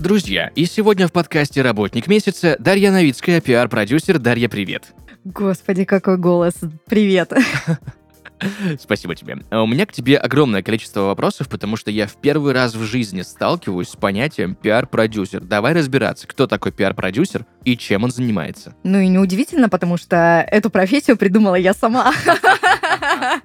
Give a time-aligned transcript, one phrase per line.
[0.00, 4.20] Друзья, и сегодня в подкасте «Работник месяца» Дарья Новицкая, пиар-продюсер.
[4.20, 4.94] Дарья, привет!
[5.24, 6.54] Господи, какой голос.
[6.86, 7.32] Привет.
[8.80, 9.38] Спасибо тебе.
[9.50, 12.82] А У меня к тебе огромное количество вопросов, потому что я в первый раз в
[12.84, 15.40] жизни сталкиваюсь с понятием пиар-продюсер.
[15.40, 18.74] Давай разбираться, кто такой пиар-продюсер и чем он занимается.
[18.84, 22.12] Ну и неудивительно, потому что эту профессию придумала я сама.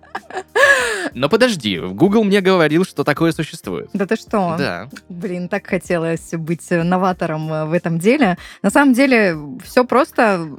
[1.13, 3.89] Но подожди, Google мне говорил, что такое существует.
[3.93, 4.55] Да ты что?
[4.57, 4.89] Да.
[5.09, 8.37] Блин, так хотелось быть новатором э, в этом деле.
[8.61, 10.49] На самом деле все просто.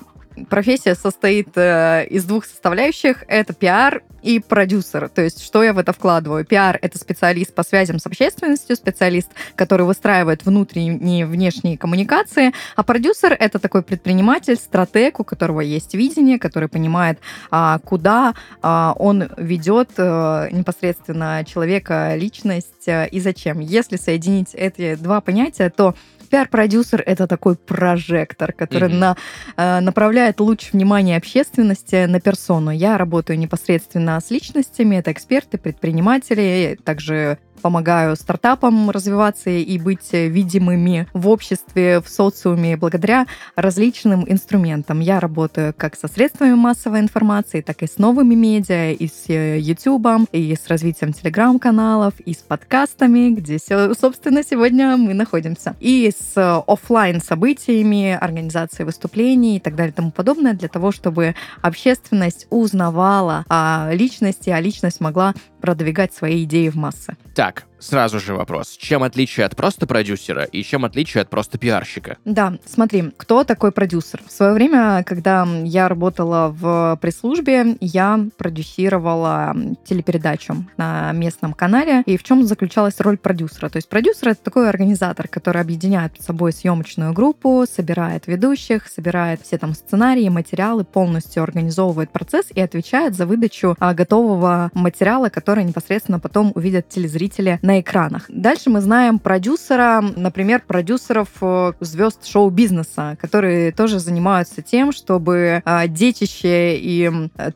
[0.48, 3.24] Профессия состоит э, из двух составляющих.
[3.28, 5.08] Это пиар и продюсер.
[5.08, 6.44] То есть, что я в это вкладываю?
[6.44, 12.82] Пиар— это специалист по связям с общественностью, специалист, который выстраивает внутренние и внешние коммуникации, а
[12.82, 17.18] продюсер— это такой предприниматель, стратег, у которого есть видение, который понимает,
[17.50, 23.60] а, куда а, он ведет а, непосредственно человека, личность а, и зачем.
[23.60, 25.94] Если соединить эти два понятия, то
[26.34, 28.98] Пиар-продюсер— это такой прожектор, который Мгм.
[28.98, 29.16] на,
[29.56, 32.72] э, направляет луч внимания общественности на персону.
[32.72, 41.08] Я работаю непосредственно с личностями, это эксперты, предприниматели, также помогаю стартапам развиваться и быть видимыми
[41.14, 45.00] в обществе, в социуме благодаря различным инструментам.
[45.00, 50.28] Я работаю как со средствами массовой информации, так и с новыми медиа, и с YouTube,
[50.30, 55.74] и с развитием телеграм-каналов, и с подкастами, где, собственно, сегодня мы находимся.
[55.80, 61.34] И с офлайн событиями, организацией выступлений и так далее и тому подобное, для того, чтобы
[61.62, 67.16] общественность узнавала о личности, а личность могла продвигать свои идеи в массы.
[67.34, 67.53] Так,
[67.84, 68.76] сразу же вопрос.
[68.78, 72.16] Чем отличие от просто продюсера и чем отличие от просто пиарщика?
[72.24, 74.22] Да, смотри, кто такой продюсер?
[74.26, 82.02] В свое время, когда я работала в пресс-службе, я продюсировала телепередачу на местном канале.
[82.06, 83.68] И в чем заключалась роль продюсера?
[83.68, 89.42] То есть продюсер— это такой организатор, который объединяет под собой съемочную группу, собирает ведущих, собирает
[89.42, 95.64] все там сценарии, материалы, полностью организовывает процесс и отвечает за выдачу а, готового материала, который
[95.64, 98.24] непосредственно потом увидят телезрители на экранах.
[98.28, 105.88] Дальше мы знаем продюсера, например, продюсеров э, звезд шоу-бизнеса, которые тоже занимаются тем, чтобы э,
[105.88, 107.10] детище и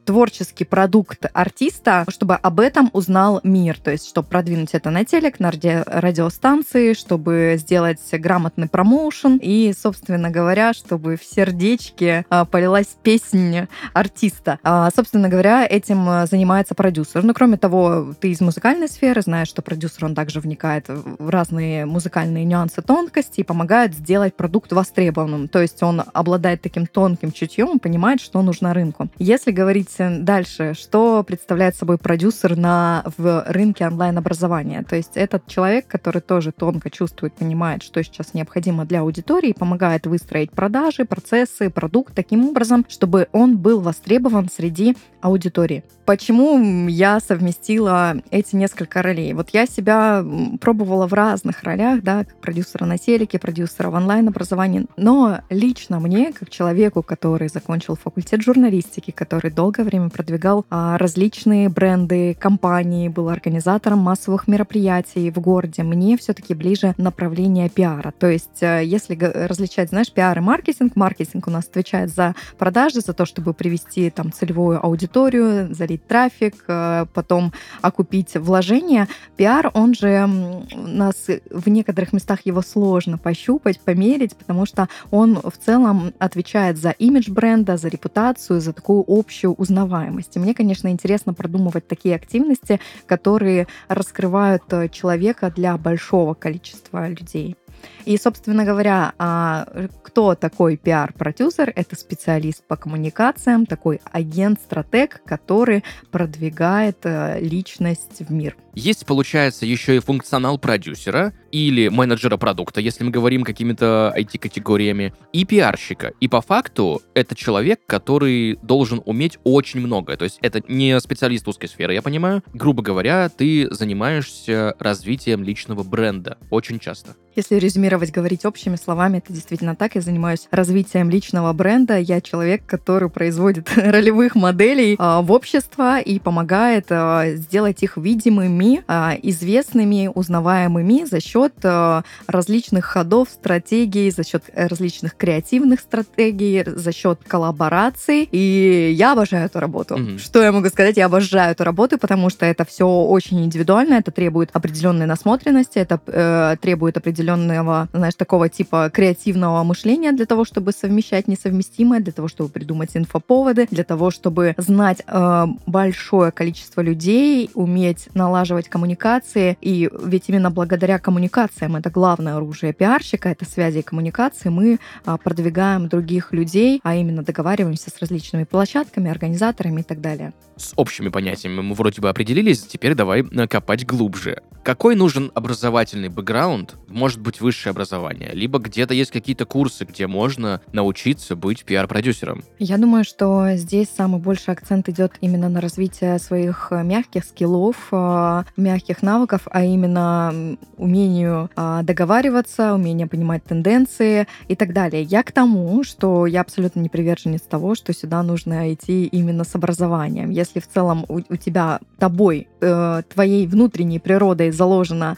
[0.05, 5.41] творческий продукт артиста, чтобы об этом узнал мир, то есть чтобы продвинуть это на телек,
[5.41, 12.97] на ради- радиостанции, чтобы сделать грамотный промоушен и, собственно говоря, чтобы в сердечке э, полилась
[13.03, 14.59] песнь артиста.
[14.63, 17.23] А, собственно говоря, этим занимается продюсер.
[17.23, 21.87] Ну, кроме того, ты из музыкальной сферы, знаешь, что продюсер, он также вникает в разные
[21.87, 25.49] музыкальные нюансы, тонкости и помогает сделать продукт востребованным.
[25.49, 29.09] То есть он обладает таким тонким чутьем, понимает, что нужно рынку.
[29.19, 34.85] Если говорить э, дальше, что представляет собой продюсер на, в рынке онлайн-образования?
[34.89, 40.07] То есть этот человек, который тоже тонко чувствует, понимает, что сейчас необходимо для аудитории, помогает
[40.07, 45.85] выстроить продажи, процессы, продукт таким образом, чтобы он был востребован среди аудитории.
[46.05, 49.35] Почему я совместила эти несколько ролей?
[49.35, 53.95] Вот я себя м, пробовала в разных ролях, да, как продюсера на телеке, продюсера в
[53.95, 60.99] онлайн-образовании, но лично мне, как человеку, который закончил факультет журналистики, который долгое время продвигал а,
[60.99, 68.13] различные бренды, компании, был организатором массовых мероприятий в городе, мне все-таки ближе направление пиара.
[68.19, 73.01] То есть, э, если различать, знаешь, пиар и маркетинг, маркетинг у нас отвечает за продажи,
[73.01, 79.09] за то, чтобы привести там целевую аудиторию, залить трафик, э, потом окупить вложения.
[79.37, 80.29] Пиар, он же
[80.75, 86.79] у нас в некоторых местах его сложно пощупать, померить, потому что он в целом отвечает
[86.79, 90.37] за имидж бренда, за репутацию, за такую общую узнаваемость.
[90.37, 97.57] И мне, конечно, интересно продумывать такие активности, которые раскрывают э, человека для большого количества людей.
[98.05, 99.67] И, собственно говоря, а,
[100.03, 101.73] кто такой пиар-продюсер?
[101.77, 108.57] Это специалист по коммуникациям, такой агент-стратег, который продвигает э, личность в мир.
[108.75, 115.45] Есть, получается, еще и функционал продюсера или менеджера продукта, если мы говорим какими-то IT-категориями, и
[115.45, 116.13] пиарщика.
[116.21, 120.17] И по факту это человек, который должен уметь очень многое.
[120.17, 122.43] То есть это не специалист узкой сферы, я понимаю.
[122.53, 127.15] Грубо говоря, ты занимаешься развитием личного бренда очень часто.
[127.37, 129.95] Если резюмировать, говорить общими словами, это действительно так.
[129.95, 131.97] Я занимаюсь развитием личного бренда.
[131.97, 138.83] Я человек, который производит ролевых моделей э, в общество и помогает э, сделать их видимыми,
[138.89, 146.93] э, известными, узнаваемыми за счет э, различных ходов, стратегий, за счет различных креативных стратегий, за
[146.93, 148.29] счет коллабораций.
[148.31, 149.97] И я обожаю эту работу.
[149.97, 150.19] Mm-hmm.
[150.19, 150.97] Что я могу сказать?
[150.97, 156.01] Я обожаю эту работу, потому что это все очень индивидуально, это требует определенной насмотренности, это
[156.07, 162.29] э, требует определенного, знаешь, такого типа креативного мышления для того, чтобы совмещать несовместимое, для того,
[162.29, 169.57] чтобы придумать инфоповоды, для того, чтобы знать э, большое количество людей, уметь налаживать коммуникации.
[169.61, 175.17] И ведь именно благодаря коммуникациям, это главное оружие пиарщика, это связи и коммуникации, мы э,
[175.23, 180.33] продвигаем других людей, а именно договариваемся с различными площадками, организаторами и так далее.
[180.59, 184.43] С общими понятиями мы вроде бы определились, теперь давай копать глубже.
[184.65, 190.61] Какой нужен образовательный бэкграунд, может быть высшее образование, либо где-то есть какие-то курсы, где можно
[190.73, 192.43] научиться быть пиар-продюсером?
[192.59, 198.45] Я думаю, что здесь самый большой акцент идет именно на развитие своих мягких скиллов, э,
[198.57, 205.03] мягких навыков, а именно умению э, договариваться, умению понимать тенденции и так далее.
[205.03, 209.55] Я к тому, что я абсолютно не приверженец того, что сюда нужно идти именно с
[209.55, 210.29] образованием.
[210.29, 215.17] Если в целом у, у тебя, тобой, твоей внутренней природой заложена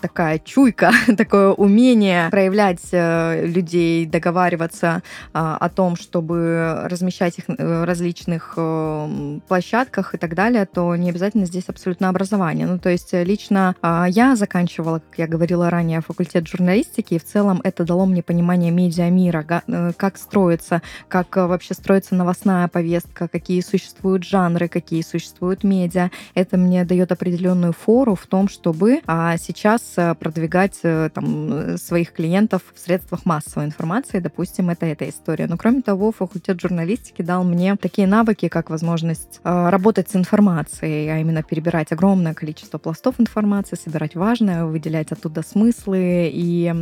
[0.00, 5.02] такая чуйка, такое умение проявлять э, людей, договариваться
[5.32, 10.94] а, о том, чтобы размещать их э, в различных э, площадках и так далее, то
[10.96, 12.66] не обязательно здесь абсолютно образование.
[12.66, 17.24] Ну, то есть лично а, я заканчивала, как я говорила ранее, факультет журналистики, и в
[17.24, 19.62] целом это дало мне понимание медиамира,
[19.96, 26.10] как строится, как вообще строится новостная повестка, какие существуют жанры, какие существуют медиа.
[26.34, 32.78] Это мне дает определенную фору в том, чтобы а, сейчас продвигать там, своих клиентов в
[32.78, 34.18] средствах массовой информации.
[34.18, 35.46] Допустим, это эта история.
[35.46, 41.08] Но кроме того, факультет журналистики дал мне такие навыки, как возможность э, работать с информацией,
[41.08, 46.72] а именно перебирать огромное количество пластов информации, собирать важное, выделять оттуда смыслы и,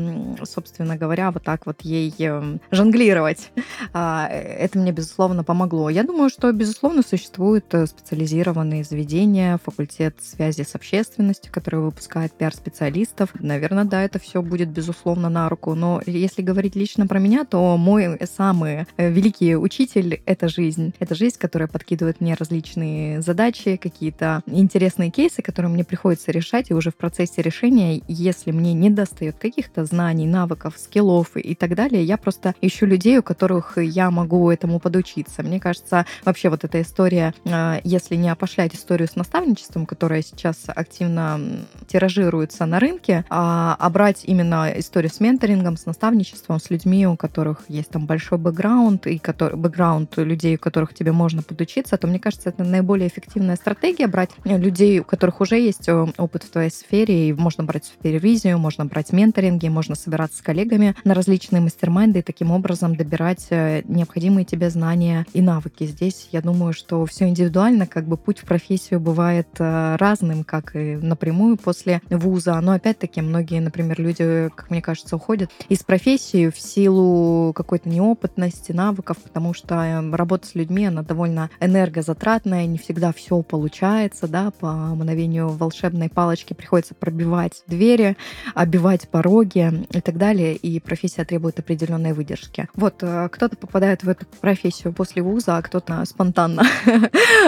[0.45, 3.51] собственно говоря, вот так вот ей э, жонглировать.
[3.93, 5.91] А, это мне, безусловно, помогло.
[5.91, 13.31] Я думаю, что, безусловно, существуют э, специализированные заведения, факультет связи с общественностью, который выпускает пиар-специалистов.
[13.39, 15.75] Наверное, да, это все будет, безусловно, на руку.
[15.75, 20.95] Но если говорить лично про меня, то мой самый э, великий учитель— это жизнь.
[20.99, 26.75] Это жизнь, которая подкидывает мне различные задачи, какие-то интересные кейсы, которые мне приходится решать, и
[26.75, 32.03] уже в процессе решения, если мне не достает каких-то знаний, навыков, скиллов и так далее,
[32.03, 35.43] я просто ищу людей, у которых я могу этому подучиться.
[35.43, 40.65] Мне кажется, вообще вот эта история, э, если не опошлять историю с наставничеством, которая сейчас
[40.67, 41.41] активно
[41.87, 47.17] тиражируется на рынке, а, а брать именно историю с менторингом, с наставничеством, с людьми, у
[47.17, 52.07] которых есть там большой бэкграунд, и который, бэкграунд людей, у которых тебе можно подучиться, то
[52.07, 56.51] мне кажется, это наиболее эффективная стратегия брать людей, у которых уже есть э, опыт в
[56.51, 61.61] твоей сфере, и можно брать супервизию, можно брать менторинги, можно собираться с коллегами на различные
[61.61, 65.85] мастер-майнды и таким образом добирать э, необходимые тебе знания и навыки.
[65.85, 67.38] Здесь я думаю, что все индивидуально,
[67.87, 73.21] как бы путь в профессию бывает э, разным, как и напрямую после вуза, но опять-таки
[73.21, 79.19] многие, например, люди люди, как мне кажется, уходят из профессии в силу какой-то неопытности, навыков,
[79.23, 84.73] потому что эм, работа с людьми, она довольно энергозатратная, не всегда все получается, да, по
[84.73, 88.17] мгновению волшебной палочки приходится пробивать двери,
[88.55, 92.69] обивать пороги и так далее, и профессия требует определенной выдержки.
[92.75, 96.63] Вот, э, кто-то попадает в эту профессию после вуза, а кто-то спонтанно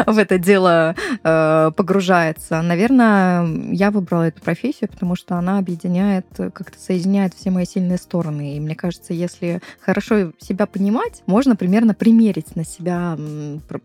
[0.06, 2.62] в это дело э, погружается.
[2.62, 7.98] Наверное, я выбрала эту профессию, потому что она объединяет как как-то соединяет все мои сильные
[7.98, 8.56] стороны.
[8.56, 13.18] И мне кажется, если хорошо себя понимать, можно примерно примерить на себя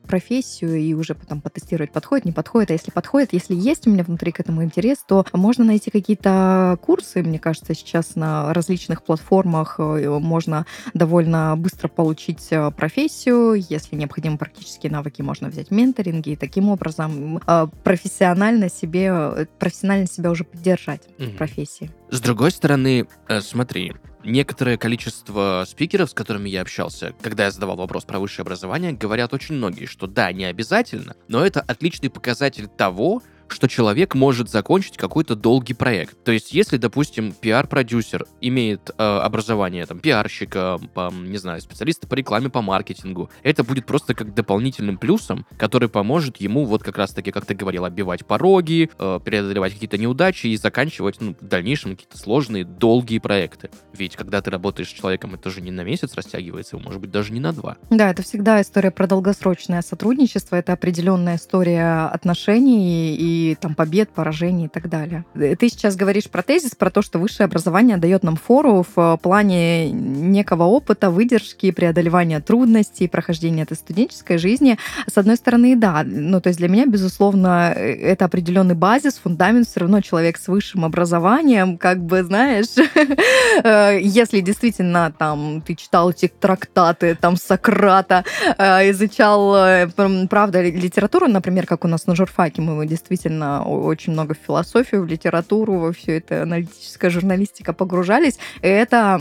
[0.08, 2.70] профессию и уже потом потестировать, подходит, не подходит.
[2.70, 6.78] А если подходит, если есть у меня внутри к этому интерес, то можно найти какие-то
[6.82, 13.54] курсы, мне кажется, сейчас на различных платформах э, можно довольно быстро получить э, профессию.
[13.56, 20.32] Если необходимы практические навыки, можно взять менторинги и таким образом э, профессионально себе, профессионально себя
[20.32, 21.34] уже поддержать mm-hmm.
[21.34, 21.92] в профессии.
[22.10, 27.78] С другой стороны, э, смотри, некоторое количество спикеров, с которыми я общался, когда я задавал
[27.78, 32.68] вопрос про высшее образование, говорят очень многие, что да, не обязательно, но это отличный показатель
[32.68, 36.24] того, что человек может закончить какой-то долгий проект.
[36.24, 42.16] То есть, если, допустим, пиар-продюсер имеет э, образование там пиарщика, по, не знаю, специалиста по
[42.16, 47.32] рекламе, по маркетингу, это будет просто как дополнительным плюсом, который поможет ему вот как раз-таки,
[47.32, 52.18] как ты говорил, оббивать пороги, э, преодолевать какие-то неудачи и заканчивать ну, в дальнейшем какие-то
[52.18, 53.70] сложные, долгие проекты.
[53.94, 57.32] Ведь когда ты работаешь с человеком, это же не на месяц растягивается, может быть, даже
[57.32, 57.78] не на два.
[57.90, 64.66] Да, это всегда история про долгосрочное сотрудничество, это определенная история отношений и там побед, поражений
[64.66, 65.26] и так далее.
[65.34, 69.92] Ты сейчас говоришь про тезис, про то, что высшее образование дает нам фору в плане
[69.92, 74.78] некого опыта, выдержки, преодолевания трудностей, прохождения этой студенческой жизни.
[75.08, 79.82] С одной стороны, да, ну то есть для меня, безусловно, это определенный базис, фундамент, все
[79.82, 82.66] равно человек с высшим образованием, как бы, знаешь,
[84.02, 88.24] если действительно там ты читал эти трактаты, там Сократа,
[88.58, 89.88] э, изучал, э,
[90.30, 95.08] правда, литературу, например, как у нас на журфаке, мы действительно очень много в философию, в
[95.08, 99.20] литературу, во все это аналитическая журналистика погружались, это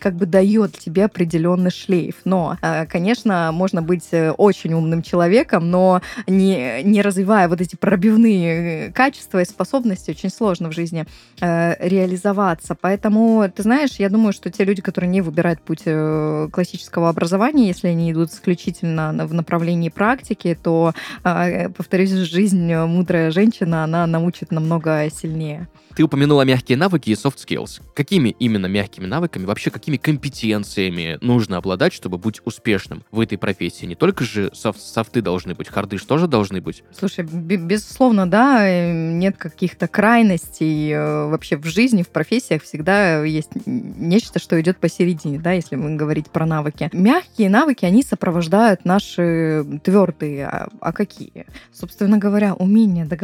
[0.00, 2.16] как бы дает тебе определенный шлейф.
[2.24, 4.08] Но, э, конечно, можно быть
[4.38, 10.70] очень умным человеком, но не, не развивая вот эти пробивные качества и способности, очень сложно
[10.70, 11.06] в жизни
[11.40, 12.76] реализоваться.
[12.80, 15.84] Поэтому, ты знаешь, я думаю, что те люди, которые не выбирают путь
[16.52, 24.06] классического образования, если они идут исключительно в направлении практики, то, повторюсь, жизнь мудрая женщина, она
[24.06, 25.68] научит намного сильнее.
[25.94, 27.80] Ты упомянула мягкие навыки и soft skills.
[27.94, 33.86] Какими именно мягкими навыками, вообще какими компетенциями нужно обладать, чтобы быть успешным в этой профессии?
[33.86, 36.82] Не только же софт, софты должны быть, харды же тоже должны быть.
[36.92, 43.50] Слушай, безусловно, да, э, нет каких-то крайностей э, вообще в жизни, в профессиях всегда есть
[43.66, 46.90] нечто, что идет посередине, да, если мы говорить про навыки.
[46.92, 50.46] Мягкие навыки, они сопровождают наши твердые.
[50.46, 51.46] А, а какие?
[51.72, 53.23] Собственно говоря, умение договариваться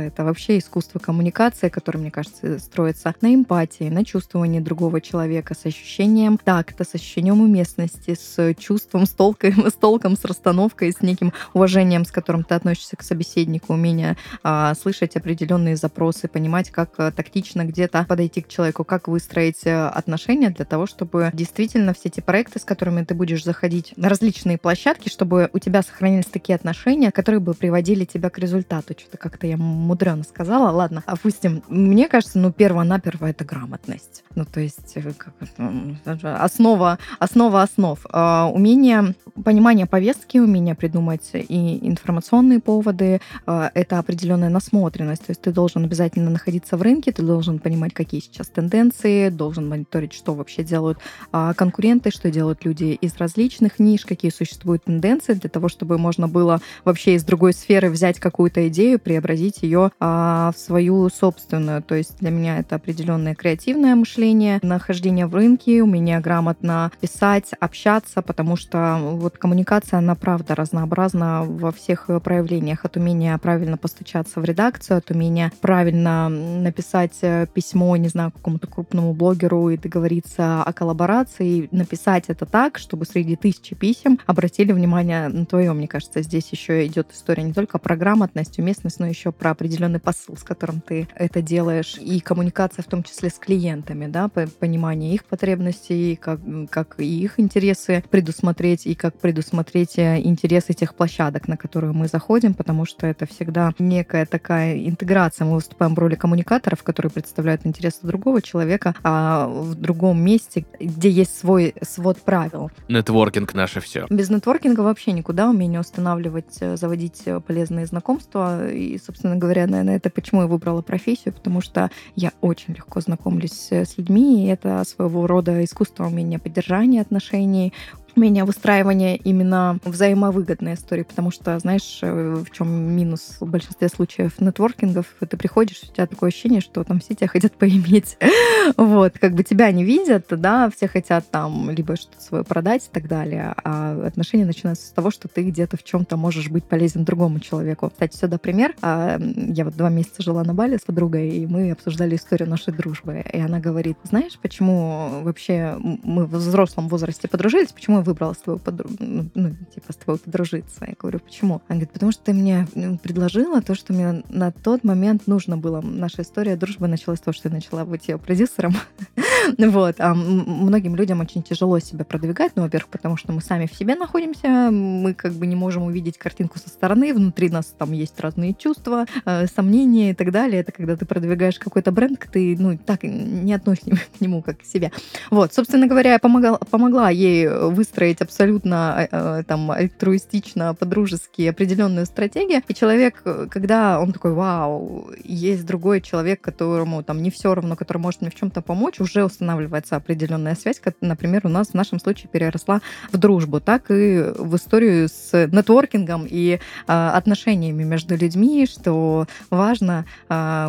[0.00, 5.66] это вообще искусство коммуникации, которое мне кажется, строится на эмпатии, на чувствовании другого человека, с
[5.66, 11.32] ощущением такта, с ощущением уместности, с чувством, с толком, с, толком, с расстановкой, с неким
[11.54, 17.10] уважением, с которым ты относишься к собеседнику, умение а, слышать определенные запросы, понимать, как а,
[17.12, 22.20] тактично где-то подойти к человеку, как выстроить а, отношения для того, чтобы действительно все эти
[22.20, 27.10] проекты, с которыми ты будешь заходить на различные площадки, чтобы у тебя сохранились такие отношения,
[27.10, 28.94] которые бы приводили тебя к результату.
[28.98, 30.70] Что-то как-то я мудрено сказала.
[30.70, 34.24] Ладно, опустим мне кажется, ну, перво-наперво это грамотность.
[34.34, 37.98] Ну, то есть э, как это, основа, основа основ.
[38.10, 45.26] А, умение, понимание повестки, умение придумать и информационные поводы, а, это определенная насмотренность.
[45.26, 49.68] То есть ты должен обязательно находиться в рынке, ты должен понимать, какие сейчас тенденции, должен
[49.68, 50.98] мониторить, что вообще делают
[51.32, 56.28] а, конкуренты, что делают люди из различных ниш, какие существуют тенденции для того, чтобы можно
[56.28, 61.82] было вообще из другой сферы взять какую-то идею, преобразить ее в свою собственную.
[61.82, 68.20] То есть для меня это определенное креативное мышление, нахождение в рынке, умение грамотно писать, общаться,
[68.20, 72.84] потому что вот коммуникация, она правда разнообразна во всех проявлениях.
[72.84, 78.66] От умения правильно постучаться в редакцию, от умения правильно написать э, письмо, не знаю, какому-то
[78.66, 85.28] крупному блогеру и договориться о коллаборации, написать это так, чтобы среди тысячи писем обратили внимание
[85.28, 85.72] на твое.
[85.72, 90.00] Мне кажется, здесь еще идет история не только про грамотность, уместность, но еще про определенный
[90.00, 95.14] посыл, с которым ты это делаешь и коммуникация в том числе с клиентами, да, понимание
[95.14, 96.40] их потребностей, как,
[96.70, 102.08] как и их интересы предусмотреть, и как предусмотреть э, интересы тех площадок, на которые мы
[102.08, 105.44] заходим, потому что это всегда некая такая интеграция.
[105.46, 111.10] Мы выступаем в роли коммуникаторов, которые представляют интересы другого человека, а в другом месте, где
[111.10, 112.70] есть свой свод правил.
[112.88, 114.06] Нетворкинг наше все.
[114.10, 115.48] Без нетворкинга вообще никуда.
[115.48, 118.68] Умение устанавливать, э, заводить э, полезные знакомства.
[118.96, 123.98] Собственно говоря, наверное, это почему я выбрала профессию, потому что я очень легко знакомлюсь с
[123.98, 127.72] людьми, и это своего рода искусство умения поддержания отношений,
[128.18, 134.40] умение выстраивания именно взаимовыгодной истории, потому что, знаешь, э, в чем минус в большинстве случаев
[134.40, 138.18] нетворкингов, ты приходишь, у тебя такое ощущение, что там все тебя хотят поиметь.
[138.76, 142.92] вот, как бы тебя не видят, да, все хотят там либо что-то свое продать и
[142.92, 147.04] так далее, а отношения начинаются с того, что ты где-то в чем-то можешь быть полезен
[147.04, 147.88] другому человеку.
[147.90, 148.74] Кстати, сюда пример.
[148.82, 152.74] А, я вот два месяца жила на Бали с подругой, и мы обсуждали историю нашей
[152.74, 153.24] дружбы.
[153.32, 158.58] И она говорит, знаешь, почему вообще мы в взрослом возрасте подружились, почему выбрала с тобой
[158.58, 158.96] подругу,
[159.34, 160.84] ну, типа, с тобой подружиться.
[160.86, 161.62] Я говорю, почему?
[161.68, 162.66] Она говорит, потому что ты мне
[163.02, 165.80] предложила то, что мне на тот момент нужно было.
[165.80, 168.74] Наша история дружбы началась с того, что я начала быть ее продюсером.
[169.58, 169.96] вот.
[169.98, 173.94] А многим людям очень тяжело себя продвигать, ну, во-первых, потому что мы сами в себе
[173.94, 178.54] находимся, мы как бы не можем увидеть картинку со стороны, внутри нас там есть разные
[178.54, 180.60] чувства, э, сомнения и так далее.
[180.60, 184.64] Это когда ты продвигаешь какой-то бренд, ты, ну, так не относишься к нему как к
[184.64, 184.92] себе.
[185.30, 187.87] Вот, собственно говоря, я помогала, помогла ей выстроить
[188.22, 192.62] абсолютно э, там альтруистично, по-дружески определенную стратегию.
[192.68, 197.98] И человек, когда он такой, вау, есть другой человек, которому там не все равно, который
[197.98, 202.00] может мне в чем-то помочь, уже устанавливается определенная связь, как, например, у нас в нашем
[202.00, 202.80] случае переросла
[203.12, 210.06] в дружбу, так и в историю с нетворкингом и э, отношениями между людьми, что важно
[210.28, 210.68] э,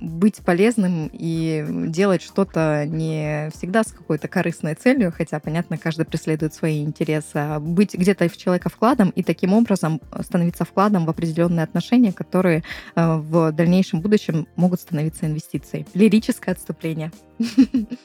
[0.00, 6.54] быть полезным и делать что-то не всегда с какой-то корыстной целью, хотя, понятно, каждый преследует
[6.56, 11.64] свои интересы, а быть где-то в человека вкладом и таким образом становиться вкладом в определенные
[11.64, 15.86] отношения, которые э, в дальнейшем будущем могут становиться инвестицией.
[15.94, 17.12] Лирическое отступление.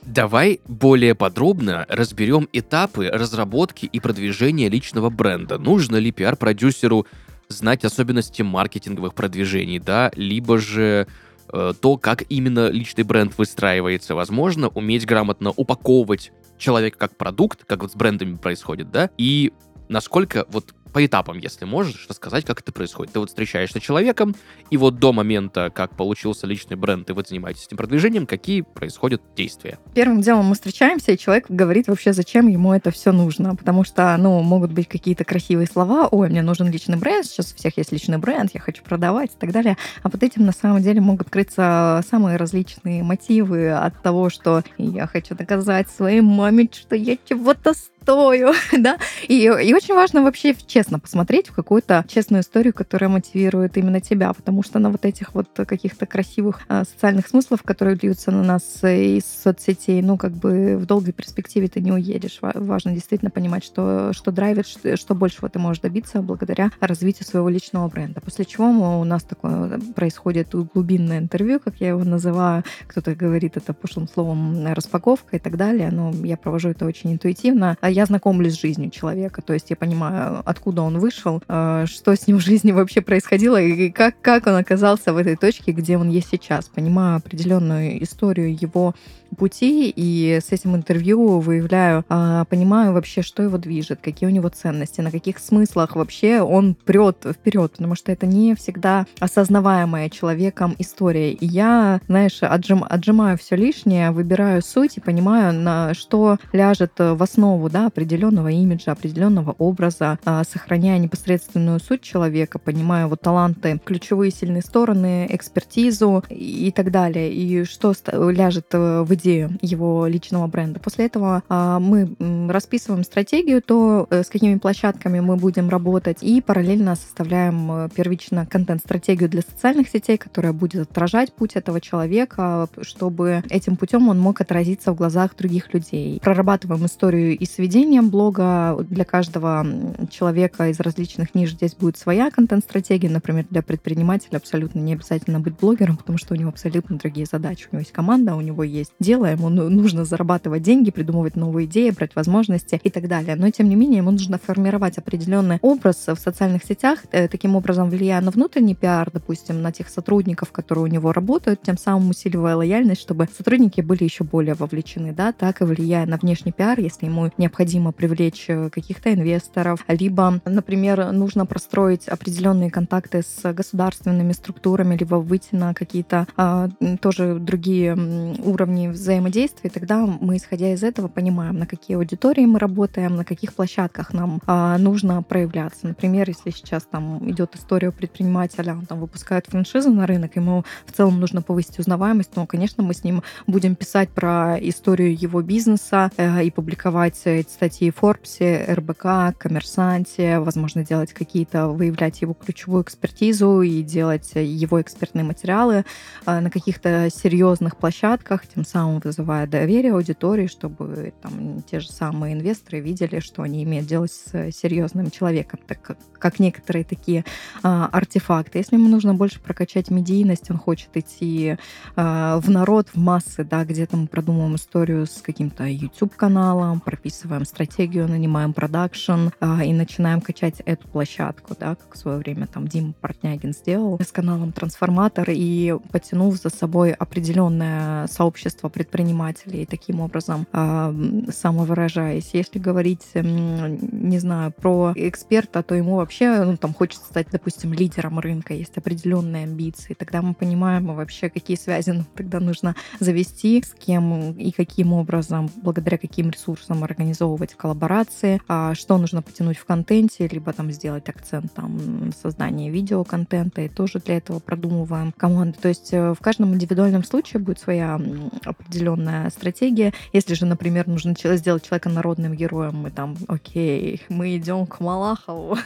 [0.02, 5.58] Давай более подробно разберем этапы разработки и продвижения личного бренда.
[5.58, 7.08] Нужно ли пиар-продюсеру
[7.48, 11.08] знать особенности маркетинговых продвижений, да, либо же
[11.54, 14.16] э, то, как именно личный бренд выстраивается.
[14.16, 19.52] Возможно, уметь грамотно упаковывать человека как продукт, как вот с брендами происходит, да, и
[19.90, 23.14] насколько вот по этапам, если можешь рассказать, как это происходит.
[23.14, 24.36] Ты вот встречаешься с человеком,
[24.70, 29.22] и вот до момента, как получился личный бренд, и вы занимаетесь этим продвижением, какие происходят
[29.36, 29.80] действия?
[29.94, 33.56] Первым делом мы встречаемся, и человек говорит вообще, зачем ему это все нужно.
[33.56, 37.56] Потому что, ну, могут быть какие-то красивые слова, ой, мне нужен личный бренд, сейчас у
[37.56, 39.78] всех есть личный бренд, я хочу продавать и так далее.
[40.04, 45.08] А под этим на самом деле могут крыться самые различные мотивы от того, что я
[45.08, 48.98] хочу доказать своей маме, что я чего-то стою, да.
[49.28, 54.34] И, и очень важно вообще честно посмотреть в какую-то честную историю, которая мотивирует именно тебя,
[54.34, 58.84] потому что на вот этих вот каких-то красивых а, социальных смыслов, которые льются на нас
[58.84, 62.40] из соцсетей, ну, как бы в долгой перспективе ты не уедешь.
[62.42, 67.50] Важно действительно понимать, что, что драйвит, что, что большего ты можешь добиться благодаря развитию своего
[67.50, 68.22] личного бренда.
[68.22, 72.64] После чего у нас такое происходит глубинное интервью, как я его называю.
[72.88, 77.78] Кто-то говорит это пошлым словом распаковка и так далее, но я провожу это очень интуитивно.
[77.92, 82.28] Я знакомлюсь с жизнью человека, то есть я понимаю, откуда он вышел, э, что с
[82.28, 86.10] ним в жизни вообще происходило и как, как он оказался в этой точке, где он
[86.10, 86.68] есть сейчас.
[86.68, 88.94] Понимаю определенную историю его
[89.36, 94.50] пути, и с этим интервью выявляю, а, понимаю вообще, что его движет, какие у него
[94.50, 100.76] ценности, на каких смыслах вообще он прет вперед, потому что это не всегда осознаваемая человеком
[100.80, 101.32] история.
[101.32, 107.22] И я, знаешь, отжим, отжимаю все лишнее, выбираю суть и понимаю, на что ляжет в
[107.22, 114.32] основу да, определенного имиджа, определенного образа, а, сохраняя непосредственную суть человека, понимаю вот таланты, ключевые
[114.32, 120.80] сильные стороны, экспертизу и так далее, и что ляжет в идею его личного бренда.
[120.80, 122.16] После этого а, мы
[122.50, 128.46] расписываем стратегию, то э, с какими площадками мы будем работать, и параллельно составляем э, первично
[128.46, 134.42] контент-стратегию для социальных сетей, которая будет отражать путь этого человека, чтобы этим путем он мог
[134.42, 136.20] отразиться в глазах других людей.
[136.22, 138.78] Прорабатываем историю и сведением блога.
[138.90, 139.66] Для каждого
[140.10, 143.10] человека из различных ниш здесь будет своя контент-стратегия.
[143.10, 147.68] Например, для предпринимателя абсолютно не обязательно быть блогером, потому что у него абсолютно другие задачи.
[147.72, 151.66] У него есть команда, у него есть дело, ему ну, нужно зарабатывать деньги, придумывать новые
[151.66, 153.36] идеи, брать возможности и так далее.
[153.38, 157.90] Но, тем не менее, ему нужно формировать определенный образ в социальных сетях, э, таким образом
[157.90, 162.58] влияя на внутренний пиар, допустим, на тех сотрудников, которые у него работают, тем самым усиливая
[162.58, 167.06] лояльность, чтобы сотрудники были еще более вовлечены, да, так и влияя на внешний пиар, если
[167.06, 167.61] ему необходимо
[167.92, 175.56] привлечь э, каких-то инвесторов, либо, например, нужно простроить определенные контакты с государственными структурами, либо выйти
[175.56, 176.70] на какие-то а,
[177.02, 177.96] тоже другие
[178.44, 183.54] уровни взаимодействия, тогда мы, исходя из этого, понимаем, на какие аудитории мы работаем, на каких
[183.54, 185.88] площадках нам а, нужно проявляться.
[185.88, 190.92] Например, если сейчас там идет история предпринимателя, он там выпускает франшизу на рынок, ему в
[190.92, 196.12] целом нужно повысить узнаваемость, то, конечно, мы с ним будем писать про историю его бизнеса
[196.18, 197.22] э, и публиковать
[197.52, 205.24] статьи Forbes, РБК, Коммерсанте, возможно, делать какие-то, выявлять его ключевую экспертизу и делать его экспертные
[205.24, 205.86] материалы
[206.26, 212.34] э, на каких-то серьезных площадках, тем самым вызывая доверие аудитории, чтобы там те же самые
[212.34, 217.26] инвесторы видели, что они имеют дело с серьезным человеком, так как, как некоторые такие
[217.64, 218.60] а, артефакты.
[218.60, 221.58] Если ему нужно больше прокачать медийность, он хочет идти
[221.96, 227.62] а, в народ, в массы, да, где-то мы продумываем историю с каким-то YouTube-каналом, прописываем строим
[227.62, 232.68] стратегию, нанимаем продакшн а, и начинаем качать эту площадку, да, как в свое время там
[232.68, 240.48] Дима Портнягин сделал с каналом Трансформатор и потянув за собой определенное сообщество предпринимателей, таким образом
[240.52, 240.94] а,
[241.30, 242.32] самовыражаясь.
[242.34, 248.20] Если говорить, не знаю, про эксперта, то ему вообще ну, там хочется стать, допустим, лидером
[248.20, 249.94] рынка, есть определенные амбиции.
[249.94, 255.50] Тогда мы понимаем вообще, какие связи нам тогда нужно завести, с кем и каким образом,
[255.56, 261.54] благодаря каким ресурсам организовывать коллаборации, а что нужно потянуть в контенте, либо там сделать акцент
[261.54, 265.58] там создание видеоконтента, и тоже для этого продумываем команду.
[265.62, 268.00] То есть э, в каждом индивидуальном случае будет своя
[268.46, 269.94] определенная стратегия.
[270.14, 275.58] Если же, например, нужно сделать человека народным героем, мы там, окей, мы идем к Малахову.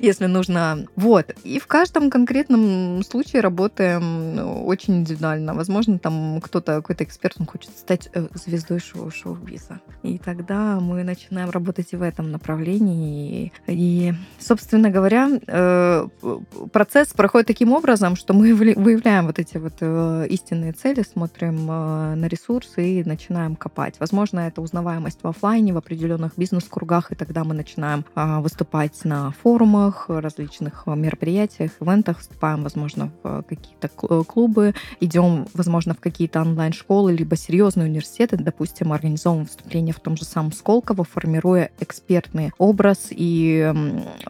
[0.00, 0.86] Если нужно.
[0.96, 1.34] Вот.
[1.44, 5.54] И в каждом конкретном случае работаем ну, очень индивидуально.
[5.54, 9.80] Возможно, там кто-то, какой-то эксперт, он хочет стать э, звездой шоу шоу-биза.
[10.02, 13.52] И тогда мы начинаем работать и в этом направлении.
[13.66, 16.08] И, собственно говоря, э,
[16.72, 22.26] процесс проходит таким образом, что мы выявляем вот эти вот э, истинные цели, смотрим на
[22.26, 23.96] ресурсы и начинаем копать.
[24.00, 29.32] Возможно, это узнаваемость в офлайне, в определенных бизнес-кругах, и тогда мы начинаем а, выступать на
[29.42, 37.36] форумах, различных мероприятиях, ивентах, вступаем, возможно, в какие-то клубы, идем, возможно, в какие-то онлайн-школы, либо
[37.36, 43.72] серьезные университеты, допустим, организовываем выступление в том же самом Сколково, формируя экспертный образ и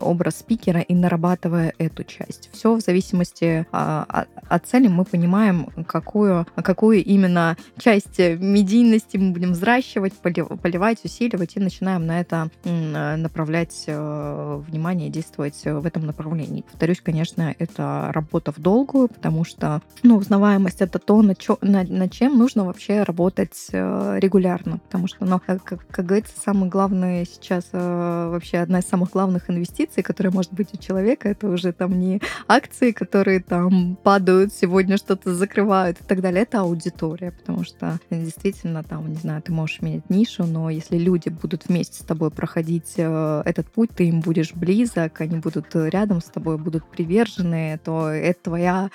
[0.01, 2.51] образ спикера и нарабатывая эту часть.
[2.53, 9.53] Все в зависимости а, от цели мы понимаем, какую, какую именно часть медийности мы будем
[9.53, 16.63] взращивать, поливать, усиливать, и начинаем на это направлять э, внимание действовать в этом направлении.
[16.63, 21.85] Повторюсь, конечно, это работа в долгую, потому что ну, узнаваемость— это то, на, чё, на,
[21.85, 24.19] на чем нужно вообще работать э,
[24.51, 29.11] регулярно, потому что, ну, как, как говорится, самое главное сейчас э, вообще одна из самых
[29.11, 34.53] главных инвестиций, которая может быть у человека, это уже там не акции, которые там падают
[34.53, 39.53] сегодня, что-то закрывают и так далее, это аудитория, потому что действительно там, не знаю, ты
[39.53, 44.09] можешь менять нишу, но если люди будут вместе с тобой проходить э, этот путь, ты
[44.09, 48.91] им будешь близок, они будут рядом с тобой, будут привержены, то это твоя,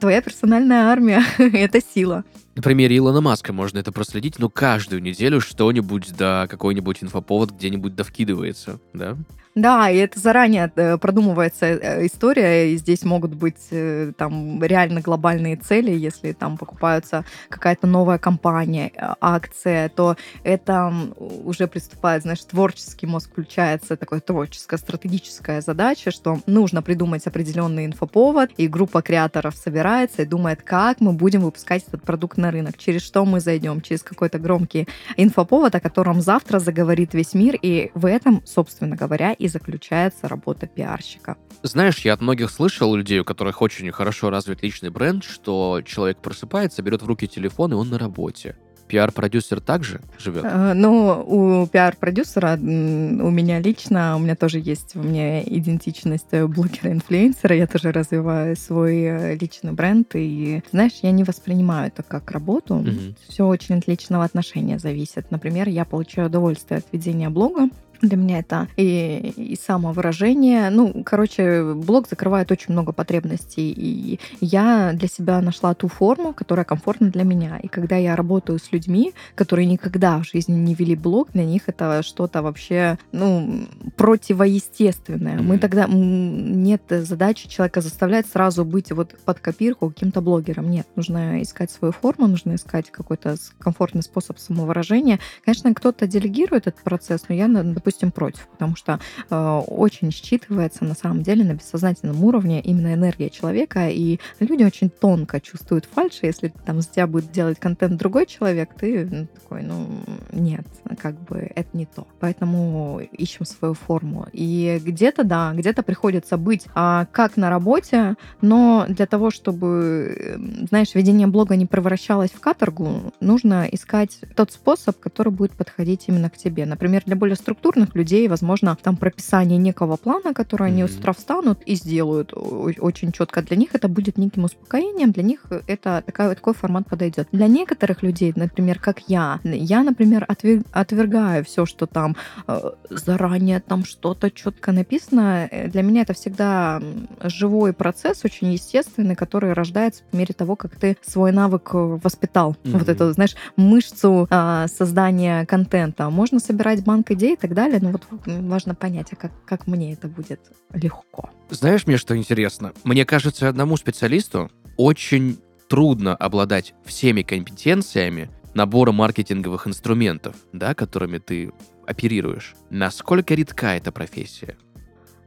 [0.00, 2.24] твоя персональная армия, это сила.
[2.56, 4.48] На примере Илона Маска можно это проследить, но
[4.96, 9.16] каждую неделю что-нибудь, да, какой-нибудь инфоповод где-нибудь довкидывается, да?
[9.56, 15.00] Да, и это заранее э, продумывается э, история, и здесь могут быть э, там реально
[15.00, 23.06] глобальные цели, если там покупаются какая-то новая компания, акция, то это уже приступает, знаешь, творческий
[23.06, 30.20] мозг включается, такая творческая, стратегическая задача, что нужно придумать определенный инфоповод, и группа креаторов собирается
[30.20, 34.02] и думает, как мы будем выпускать этот продукт на рынок, через что мы зайдем, через
[34.02, 39.48] какой-то громкий инфоповод, о котором завтра заговорит весь мир, и в этом, собственно говоря, и
[39.48, 41.36] заключается работа пиарщика.
[41.62, 46.18] Знаешь, я от многих слышал людей, у которых очень хорошо развит личный бренд, что человек
[46.18, 48.56] просыпается, берет в руки телефон, и он на работе.
[48.88, 50.44] Пиар-продюсер также живет?
[50.44, 57.56] А, ну, у пиар-продюсера, у меня лично, у меня тоже есть у меня идентичность блогера-инфлюенсера,
[57.56, 62.76] я тоже развиваю свой э, личный бренд, и, знаешь, я не воспринимаю это как работу,
[62.76, 62.90] угу.
[63.28, 65.30] все очень от личного отношения зависит.
[65.30, 67.68] Например, я получаю удовольствие от ведения блога,
[68.02, 70.70] для меня это и, и самовыражение.
[70.70, 73.72] Ну, короче, блог закрывает очень много потребностей.
[73.76, 77.58] И я для себя нашла ту форму, которая комфортна для меня.
[77.62, 81.62] И когда я работаю с людьми, которые никогда в жизни не вели блог, для них
[81.66, 85.38] это что-то вообще, ну, противоестественное.
[85.38, 85.42] Mm-hmm.
[85.42, 85.86] Мы тогда...
[85.88, 90.70] Нет задачи человека заставлять сразу быть вот под копирку каким-то блогером.
[90.70, 95.18] Нет, нужно искать свою форму, нужно искать какой-то комфортный способ самовыражения.
[95.44, 97.48] Конечно, кто-то делегирует этот процесс, но я,
[97.86, 98.98] допустим, против, потому что
[99.30, 104.90] э, очень считывается на самом деле на бессознательном уровне именно энергия человека, и люди очень
[104.90, 109.62] тонко чувствуют фальшь, если там с тебя будет делать контент другой человек, ты ну, такой,
[109.62, 109.86] ну,
[110.32, 110.66] нет,
[111.00, 112.08] как бы это не то.
[112.18, 114.26] Поэтому ищем свою форму.
[114.32, 120.92] И где-то, да, где-то приходится быть а, как на работе, но для того, чтобы, знаешь,
[120.96, 126.36] ведение блога не превращалось в каторгу, нужно искать тот способ, который будет подходить именно к
[126.36, 126.66] тебе.
[126.66, 130.92] Например, для более структурных упорных людей, возможно, там прописание некого плана, который они Мгм.
[130.92, 132.32] с утра встанут и сделают
[132.80, 133.42] очень четко.
[133.42, 137.28] Для них это будет неким успокоением, для них это такая, такой формат подойдет.
[137.32, 142.16] Для некоторых людей, например, как я, я, например, отвер- отвергаю все, что там
[142.48, 142.60] э,
[142.90, 145.48] заранее там что-то четко написано.
[145.50, 146.80] Э, Для меня это всегда
[147.24, 152.56] живой процесс, очень естественный, который рождается по мере того, как ты свой навык э, воспитал.
[152.64, 152.78] Мгм.
[152.78, 156.08] Вот эту, знаешь, мышцу а, создания контента.
[156.10, 159.66] Можно собирать банк идей и так далее, но вот м, важно понять, а как, как
[159.66, 160.40] мне это будет
[160.72, 161.30] легко.
[161.50, 162.72] Знаешь, мне что интересно?
[162.84, 171.52] Мне кажется, одному специалисту очень трудно обладать всеми компетенциями набора маркетинговых инструментов, да, которыми ты
[171.86, 172.54] оперируешь.
[172.70, 174.56] Насколько редка эта профессия?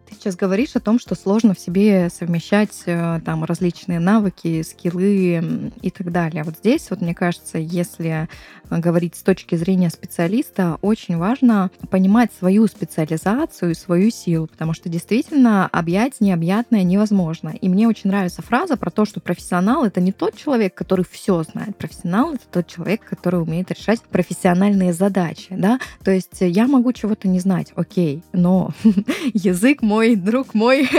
[0.10, 5.72] Ты сейчас говоришь о том, что сложно в себе совмещать э, там различные навыки, скиллы
[5.84, 6.44] и так далее.
[6.44, 8.28] Вот здесь, вот мне кажется, если
[8.70, 14.90] э, говорить с точки зрения специалиста, очень важно понимать свою специализацию свою силу, потому что
[14.90, 17.50] действительно объять необъятное невозможно.
[17.50, 21.44] И мне очень нравится фраза про то, что профессионал это не тот человек, который все
[21.44, 21.78] знает.
[21.78, 25.80] Профессионал это тот человек, который умеет решать профессиональные задачи, да.
[26.04, 28.72] То есть я могу чего-то не знать, окей, но
[29.34, 30.90] язык мой, друг мой,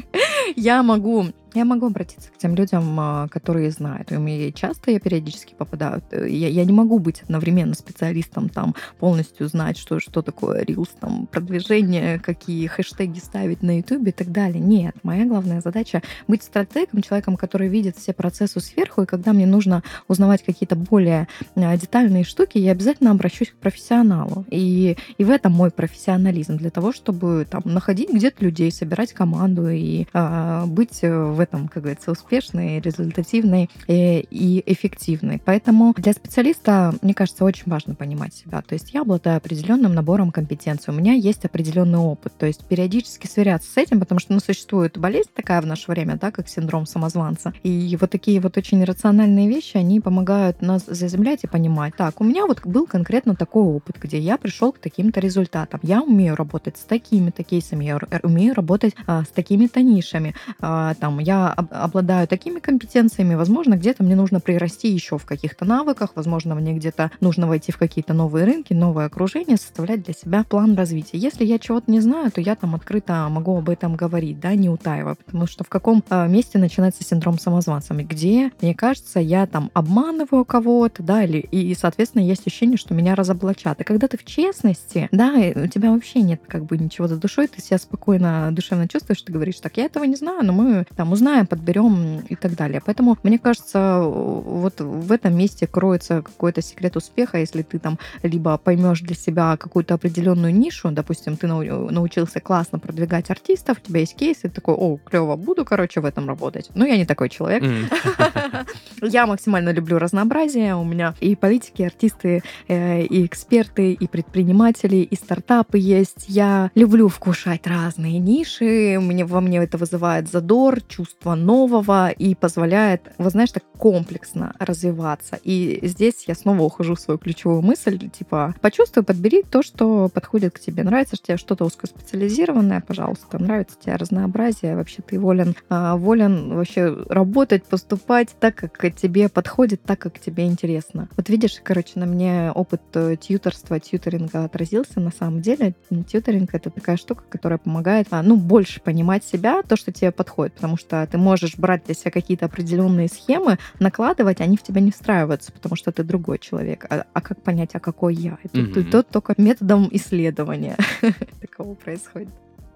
[0.56, 4.12] я могу я могу обратиться к тем людям, а, которые знают.
[4.12, 6.02] И меня часто я периодически попадаю.
[6.10, 10.90] э, Я, я не могу быть одновременно специалистом, там, полностью знать, что, что такое Reels,
[11.00, 14.60] там, продвижение, какие хэштеги ставить на YouTube и так далее.
[14.60, 19.46] Нет, моя главная задача быть стратегом, человеком, который видит все процессы сверху, и когда мне
[19.46, 24.44] нужно узнавать какие-то более а, детальные штуки, я обязательно обращусь к профессионалу.
[24.50, 29.68] И, и в этом мой профессионализм, для того, чтобы там находить где-то людей, собирать команду
[29.68, 35.40] и а, быть э, в этом, как говорится, успешной, результативной и, и эффективной.
[35.44, 38.60] Поэтому для специалиста, мне кажется, очень важно понимать себя.
[38.62, 42.32] То есть я обладаю определенным набором компетенций, у меня есть определенный опыт.
[42.36, 46.18] То есть периодически сверяться с этим, потому что ну, существует болезнь такая в наше время,
[46.20, 47.54] да, как синдром самозванца.
[47.62, 51.94] И вот такие вот очень рациональные вещи, они помогают нас заземлять и понимать.
[51.96, 55.78] Так, у меня вот был конкретно такой опыт, где я пришел к таким-то результатам.
[55.84, 60.34] Я умею работать с такими-то кейсами, я умею работать а, с такими-то нишами.
[60.60, 65.66] А, там, я об- обладаю такими компетенциями, возможно, где-то мне нужно прирасти еще в каких-то
[65.66, 70.42] навыках, возможно, мне где-то нужно войти в какие-то новые рынки, новое окружение, составлять для себя
[70.48, 71.18] план развития.
[71.18, 74.70] Если я чего-то не знаю, то я там открыто могу об этом говорить, да, не
[74.70, 79.70] утаивая, потому что в каком а, месте начинается синдром самозванца, где, мне кажется, я там
[79.74, 83.82] обманываю кого-то, да, или, и, соответственно, есть ощущение, что меня разоблачат.
[83.82, 87.48] И когда ты в честности, да, у тебя вообще нет как бы ничего за душой,
[87.48, 91.12] ты себя спокойно, душевно чувствуешь, ты говоришь, так, я этого не знаю, но мы там
[91.18, 92.80] узнаем, подберем и так далее.
[92.84, 98.56] Поэтому, мне кажется, вот в этом месте кроется какой-то секрет успеха, если ты там либо
[98.56, 104.00] поймешь для себя какую-то определенную нишу, допустим, ты нау- научился классно продвигать артистов, у тебя
[104.00, 106.70] есть кейс, и ты такой, о, клево, буду, короче, в этом работать.
[106.74, 107.62] Но я не такой человек.
[109.02, 110.74] Я максимально люблю разнообразие.
[110.74, 116.24] У меня и политики, и артисты, э, и эксперты, и предприниматели, и стартапы есть.
[116.28, 118.98] Я люблю вкушать разные ниши.
[119.00, 125.38] Мне, во мне это вызывает задор, чувство нового и позволяет, вы знаешь, так комплексно развиваться.
[125.42, 130.54] И здесь я снова ухожу в свою ключевую мысль, типа, почувствуй, подбери то, что подходит
[130.54, 130.82] к тебе.
[130.82, 133.38] Нравится тебе что-то узкоспециализированное, пожалуйста.
[133.38, 139.82] Нравится тебе разнообразие, вообще ты волен, а, волен вообще работать, поступать так, как тебе подходит,
[139.82, 141.08] так, как тебе интересно.
[141.16, 145.74] Вот видишь, короче, на мне опыт э, тьюторства, тьюторинга отразился на самом деле.
[146.08, 150.54] Тьюторинг— это такая штука, которая помогает, а, ну, больше понимать себя, то, что тебе подходит,
[150.54, 154.90] потому что ты можешь брать для себя какие-то определенные схемы, накладывать, они в тебя не
[154.90, 156.86] встраиваются, потому что ты другой человек.
[156.90, 158.38] А, а как понять, а какой я?
[158.52, 158.80] Тут, Мгм.
[158.80, 160.76] и тут только методом исследования
[161.40, 162.28] такого происходит.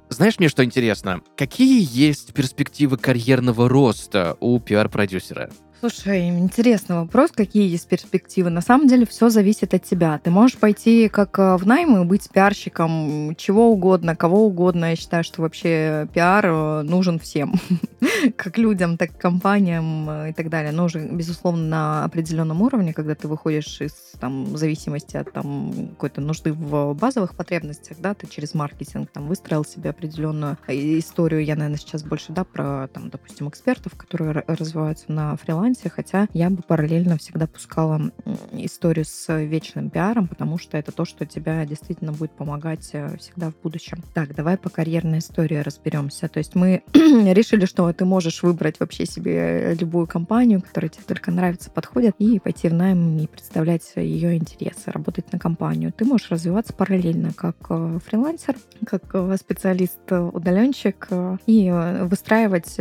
[0.08, 1.22] Знаешь, мне что интересно?
[1.36, 5.50] Какие есть перспективы карьерного роста у пиар-продюсера?
[5.82, 8.50] Слушай, интересный вопрос, какие есть перспективы.
[8.50, 10.20] На самом деле все зависит от тебя.
[10.22, 14.90] Ты можешь пойти как э, в найм и быть пиарщиком чего угодно, кого угодно.
[14.90, 17.54] Я считаю, что вообще пиар э, нужен всем.
[18.36, 20.72] как людям, так и компаниям э, и так далее.
[20.72, 26.52] Нужен, безусловно, на определенном уровне, когда ты выходишь из там, зависимости от там, какой-то нужды
[26.52, 31.44] в базовых потребностях, да, ты через маркетинг там выстроил себе определенную историю.
[31.44, 36.28] Я, наверное, сейчас больше, да, про, там, допустим, экспертов, которые развиваются на фрилансе, фрилансе, хотя
[36.32, 38.12] я бы параллельно всегда пускала
[38.52, 43.50] историю с вечным пиаром, потому что это то, что тебя действительно будет помогать э, всегда
[43.50, 44.02] в будущем.
[44.14, 46.28] Так, давай по карьерной истории разберемся.
[46.28, 51.30] То есть мы решили, что ты можешь выбрать вообще себе любую компанию, которая тебе только
[51.30, 55.92] нравится, подходит, и пойти в найм и представлять ее интересы, работать на компанию.
[55.92, 58.56] Ты можешь развиваться параллельно как э, фрилансер,
[58.86, 61.08] как э, специалист-удаленщик
[61.46, 61.70] и
[62.02, 62.76] выстраивать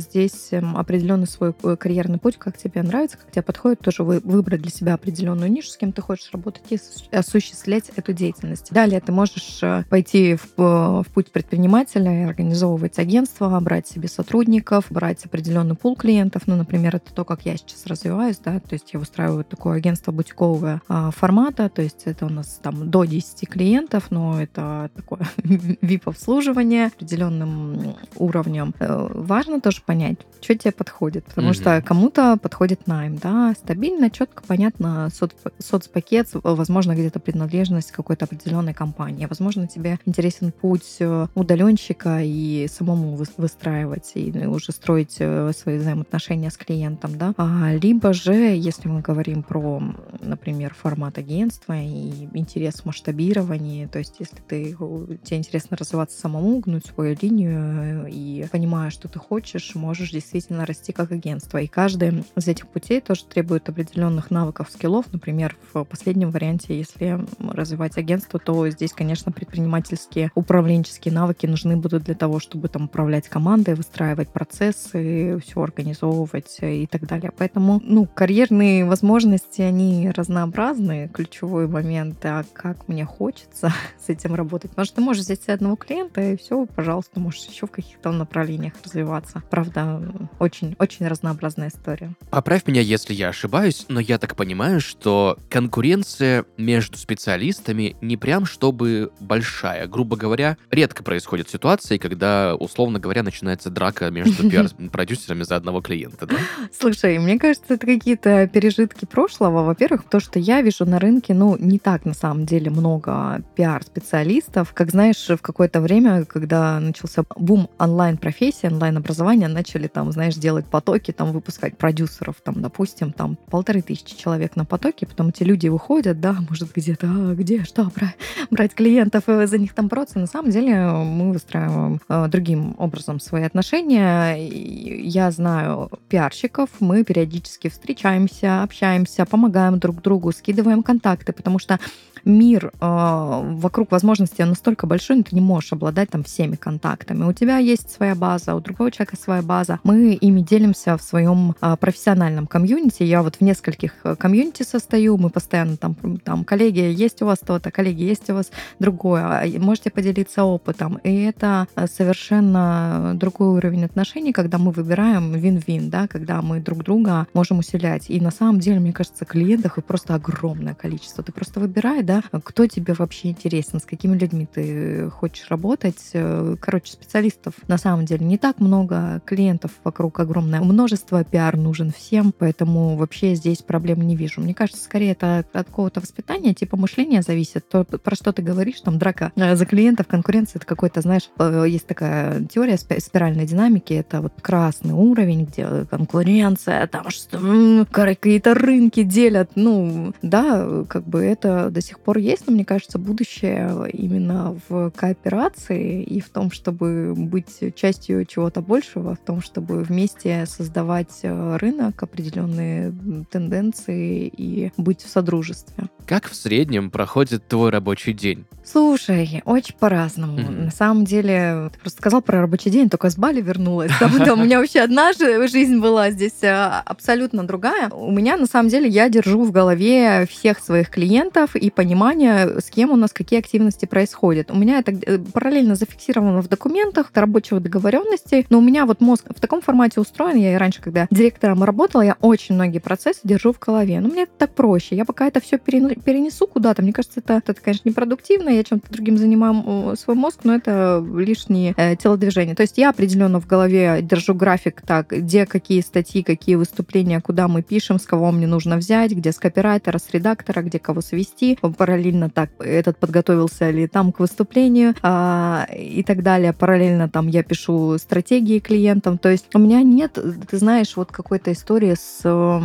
[0.00, 4.70] здесь эм, определенный свой карьерный путь, как тебе нравится, как тебе подходит, тоже выбрать для
[4.70, 6.78] себя определенную нишу, с кем ты хочешь работать и
[7.12, 8.72] осуществлять эту деятельность.
[8.72, 14.86] Далее ты можешь э, пойти в, э, в путь предпринимателя, организовывать агентство, брать себе сотрудников,
[14.90, 16.42] брать определенный пул клиентов.
[16.46, 20.12] Ну, например, это то, как я сейчас развиваюсь, да, то есть я устраиваю такое агентство
[20.12, 25.20] бутикового а, формата, то есть это у нас там до 10 клиентов, но это такое
[25.36, 28.74] VIP-обслуживание определенным уровнем.
[28.80, 31.54] Э, важно тоже понять, что тебе подходит, потому mm-hmm.
[31.54, 38.74] что кому-то подходит найм, да, стабильно, четко, понятно, соц, соцпакет, возможно, где-то принадлежность какой-то определенной
[38.74, 45.78] компании, возможно, тебе интересен путь э, удаленщика и самому выстраивать и уже строить э, свои
[45.78, 49.82] взаимоотношения с клиентом, да, а, либо же, если мы говорим про,
[50.20, 54.76] например, формат агентства и интерес в масштабировании, то есть если ты,
[55.22, 60.92] тебе интересно развиваться самому, гнуть свою линию и понимая, что ты хочешь, можешь действительно расти
[60.92, 61.58] как агентство.
[61.58, 62.03] И каждый
[62.36, 65.06] из этих путей тоже требует определенных навыков, скиллов.
[65.12, 72.04] Например, в последнем варианте, если развивать агентство, то здесь, конечно, предпринимательские, управленческие навыки нужны будут
[72.04, 77.32] для того, чтобы там управлять командой, выстраивать процессы, все организовывать и так далее.
[77.36, 81.08] Поэтому, ну, карьерные возможности, они разнообразны.
[81.12, 83.72] Ключевой момент, а как мне хочется
[84.04, 84.70] с этим работать.
[84.70, 88.74] Потому что ты можешь взять одного клиента, и все, пожалуйста, можешь еще в каких-то направлениях
[88.84, 89.42] развиваться.
[89.50, 90.02] Правда,
[90.38, 91.93] очень, очень разнообразная история.
[92.30, 98.46] Поправь меня, если я ошибаюсь, но я так понимаю, что конкуренция между специалистами не прям
[98.46, 99.86] чтобы большая.
[99.86, 106.26] Грубо говоря, редко происходят ситуации, когда, условно говоря, начинается драка между пиар-продюсерами за одного клиента,
[106.26, 106.36] да?
[106.78, 109.64] Слушай, мне кажется, это какие-то пережитки прошлого.
[109.64, 114.72] Во-первых, то, что я вижу на рынке, ну, не так на самом деле много пиар-специалистов.
[114.72, 121.12] Как знаешь, в какое-то время, когда начался бум онлайн-профессии, онлайн-образования, начали там, знаешь, делать потоки,
[121.12, 126.18] там выпускать продюсеров, там, допустим, там полторы тысячи человек на потоке, потом эти люди выходят,
[126.18, 128.16] да, может, где-то, а, где, что, брать,
[128.50, 130.18] брать клиентов, и за них там бороться.
[130.18, 134.34] На самом деле мы выстраиваем э, другим образом свои отношения.
[134.38, 141.78] Я знаю пиарщиков, мы периодически встречаемся, общаемся, помогаем друг другу, скидываем контакты, потому что
[142.24, 147.24] мир э, вокруг возможностей настолько большой, но ты не можешь обладать там всеми контактами.
[147.24, 149.80] У тебя есть своя база, у другого человека своя база.
[149.84, 153.02] Мы ими делимся в своем э, профессиональном комьюнити.
[153.02, 157.38] Я вот в нескольких э, комьюнити состою, мы постоянно там, там, коллеги, есть у вас
[157.38, 160.98] то-то, коллеги, есть у вас другое, а, можете поделиться опытом.
[161.04, 166.84] И это э, совершенно другой уровень отношений, когда мы выбираем вин-вин, да, когда мы друг
[166.84, 168.10] друга можем усилять.
[168.10, 171.24] И на самом деле, мне кажется, клиентов и просто огромное количество.
[171.24, 176.10] Ты просто выбирай, да, кто тебе вообще интересен, с какими людьми ты хочешь работать.
[176.12, 181.90] Э, короче, специалистов на самом деле не так много, клиентов вокруг огромное множество, пиар нужен
[181.90, 184.40] всем, поэтому вообще здесь проблем не вижу.
[184.40, 187.68] Мне кажется, скорее это от какого-то воспитания, типа мышления зависит.
[187.68, 191.64] То, про что ты говоришь, там драка э, за клиентов, конкуренция, это какой-то, знаешь, э,
[191.66, 199.02] есть такая теория спиральной динамики, это вот красный уровень, где конкуренция, там что какие-то рынки
[199.02, 204.56] делят, ну, да, как бы это до сих пор есть, но мне кажется, будущее именно
[204.68, 211.20] в кооперации и в том, чтобы быть частью чего-то большего, в том, чтобы вместе создавать
[211.22, 212.92] э, рынок, определенные
[213.30, 215.88] тенденции и быть в содружестве.
[216.06, 218.44] Как в среднем проходит твой рабочий день?
[218.62, 220.38] Слушай, очень по-разному.
[220.38, 220.64] Mm-hmm.
[220.64, 223.90] На самом деле, ты просто сказал про рабочий день, только с Бали вернулась.
[224.00, 227.88] Там, там у меня вообще одна же жизнь была здесь а, абсолютно другая.
[227.90, 232.70] У меня, на самом деле, я держу в голове всех своих клиентов и понимание, с
[232.70, 234.50] кем у нас какие активности происходят.
[234.50, 239.24] У меня это э, параллельно зафиксировано в документах рабочих договоренностей, но у меня вот мозг
[239.28, 240.36] в таком формате устроен.
[240.36, 244.00] Я и раньше, когда директором работала, я очень многие процессы держу в голове.
[244.00, 244.96] Но мне это так проще.
[244.96, 246.82] Я пока это все переношу перенесу куда-то.
[246.82, 251.74] Мне кажется, это, это конечно, непродуктивно, я чем-то другим занимаю свой мозг, но это лишние
[251.76, 252.54] э, телодвижения.
[252.54, 257.48] То есть я определенно в голове держу график так, где какие статьи, какие выступления, куда
[257.48, 261.58] мы пишем, с кого мне нужно взять, где с копирайтера, с редактора, где кого свести.
[261.76, 266.52] Параллельно так, этот подготовился ли там к выступлению а, и так далее.
[266.52, 269.18] Параллельно там я пишу стратегии клиентам.
[269.18, 272.60] То есть у меня нет, ты знаешь, вот какой-то истории с, э,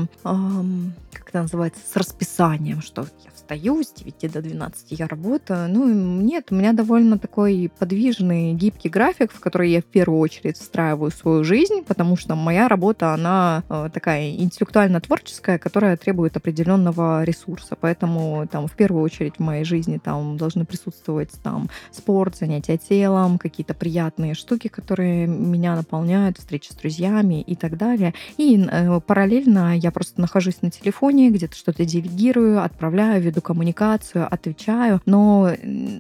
[1.30, 5.70] как это называется, с расписанием, что я встаю с 9 до 12 я работаю.
[5.70, 10.58] Ну, нет, у меня довольно такой подвижный, гибкий график, в который я в первую очередь
[10.58, 17.78] встраиваю свою жизнь, потому что моя работа, она э, такая интеллектуально-творческая, которая требует определенного ресурса.
[17.80, 23.38] Поэтому там в первую очередь в моей жизни там должны присутствовать там спорт, занятия телом,
[23.38, 28.16] какие-то приятные штуки, которые меня наполняют, встречи с друзьями и так далее.
[28.38, 34.28] И э, параллельно я просто нахожусь на телефоне, где-то что-то делегирую, отправляю, веду веду коммуникацию,
[34.32, 35.50] отвечаю, но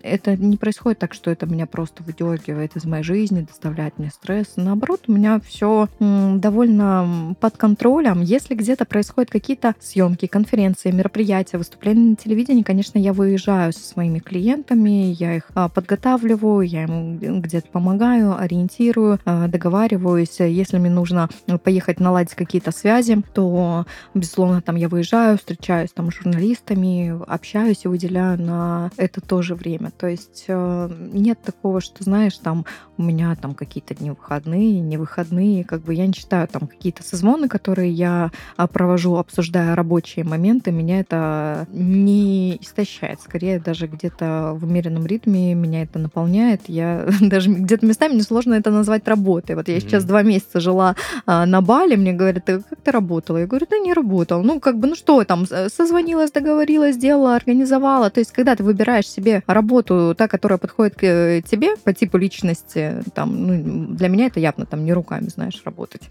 [0.03, 4.53] это не происходит так, что это меня просто выдергивает из моей жизни, доставляет мне стресс.
[4.55, 8.21] Наоборот, у меня все довольно под контролем.
[8.21, 14.19] Если где-то происходят какие-то съемки, конференции, мероприятия, выступления на телевидении, конечно, я выезжаю со своими
[14.19, 20.39] клиентами, я их а, подготавливаю, я им где-то помогаю, ориентирую, а, договариваюсь.
[20.39, 21.29] Если мне нужно
[21.63, 27.87] поехать наладить какие-то связи, то, безусловно, там я выезжаю, встречаюсь там с журналистами, общаюсь и
[27.87, 29.91] выделяю на это тоже время.
[29.91, 32.65] То есть э, нет такого, что, знаешь, там
[32.97, 37.01] у меня там какие-то дни выходные, не выходные, как бы я не считаю там какие-то
[37.01, 43.21] созвоны, которые я а, провожу, обсуждая рабочие моменты, меня это не истощает.
[43.21, 46.61] Скорее, даже где-то в умеренном ритме меня это наполняет.
[46.67, 49.55] Я даже где-то местами мне сложно это назвать работой.
[49.55, 49.81] Вот я mm-hmm.
[49.81, 50.95] сейчас два месяца жила
[51.25, 53.37] а, на Бали, мне говорят, ты как ты работала?
[53.37, 54.41] Я говорю, да не работала.
[54.41, 58.09] Ну, как бы, ну что там, созвонилась, договорилась, сделала, организовала.
[58.09, 62.17] То есть, когда ты выбираешь себе работу, та, которая подходит к э, тебе по типу
[62.17, 66.01] личности, там, ну, для меня это явно там не руками, знаешь, работать.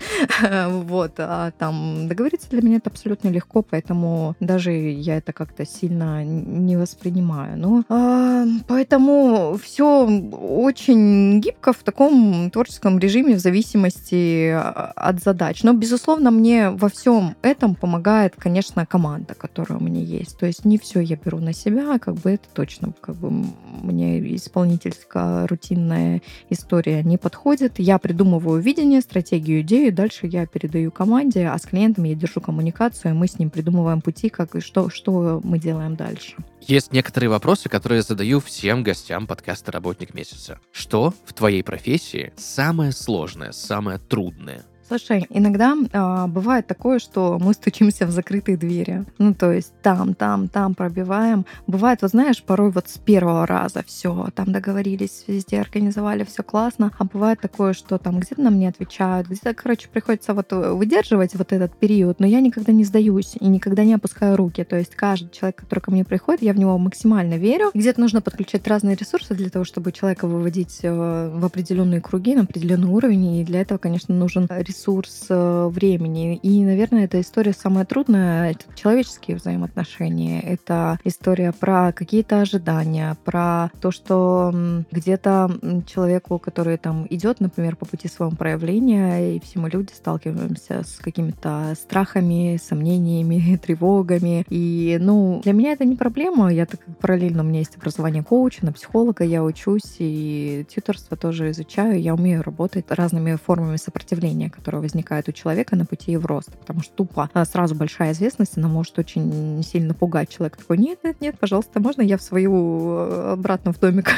[0.69, 6.25] вот, а там договориться для меня это абсолютно легко, поэтому даже я это как-то сильно
[6.25, 7.59] не воспринимаю.
[7.59, 15.63] Ну, а, поэтому все очень гибко в таком творческом режиме в зависимости а, от задач.
[15.63, 20.39] Но, безусловно, мне во всем этом помогает, конечно, команда, которая у меня есть.
[20.39, 24.37] То есть не все я беру на себя, как бы это точно, как бы мне
[24.37, 27.79] исполнительская рутинная история не подходит.
[27.79, 33.13] Я придумываю видение, стратегию, идею, дальше я передаю команде, а с клиентом я держу коммуникацию,
[33.13, 36.37] и мы с ним придумываем пути, как и что, что мы делаем дальше.
[36.61, 40.59] Есть некоторые вопросы, которые я задаю всем гостям подкаста «Работник месяца».
[40.73, 44.65] Что в твоей профессии самое сложное, самое трудное?
[44.89, 49.05] Слушай, иногда э, бывает такое, что мы стучимся в закрытые двери.
[49.19, 51.45] Ну, то есть там, там, там пробиваем.
[51.67, 56.91] Бывает, вот знаешь, порой вот с первого раза все, там договорились, везде организовали, все классно.
[56.99, 61.35] А бывает такое, что там где-то нам не отвечают, где-то, короче, приходится вот э, выдерживать
[61.35, 64.65] вот этот период, но я никогда не сдаюсь и никогда не опускаю руки.
[64.65, 67.73] То есть каждый человек, который ко мне приходит, я в него максимально верю.
[67.75, 72.45] Где-то нужно подключать разные ресурсы для того, чтобы человека выводить э, в определенные круги, на
[72.45, 73.37] определенный уровень.
[73.37, 76.37] И для этого, конечно, нужен ресурс ресурс э, времени.
[76.37, 78.53] И, наверное, эта история самая трудная.
[78.53, 80.41] Это человеческие взаимоотношения.
[80.41, 84.53] Это история про какие-то ожидания, про то, что
[84.91, 85.51] где-то
[85.87, 90.99] человеку, который там идет, например, по пути своего проявления, и все мы люди сталкиваемся с
[90.99, 94.45] какими-то страхами, сомнениями, тревогами.
[94.49, 96.53] И, ну, для меня это не проблема.
[96.53, 101.51] Я так параллельно у меня есть образование коуча, на психолога я учусь, и тьюторство тоже
[101.51, 102.01] изучаю.
[102.01, 106.55] Я умею работать разными формами сопротивления, которые которая возникает у человека на пути в рост.
[106.59, 110.59] Потому что тупо а, сразу большая известность, она может очень сильно пугать человека.
[110.59, 114.11] Такой, нет, нет, нет, пожалуйста, можно я в свою э, обратно в домик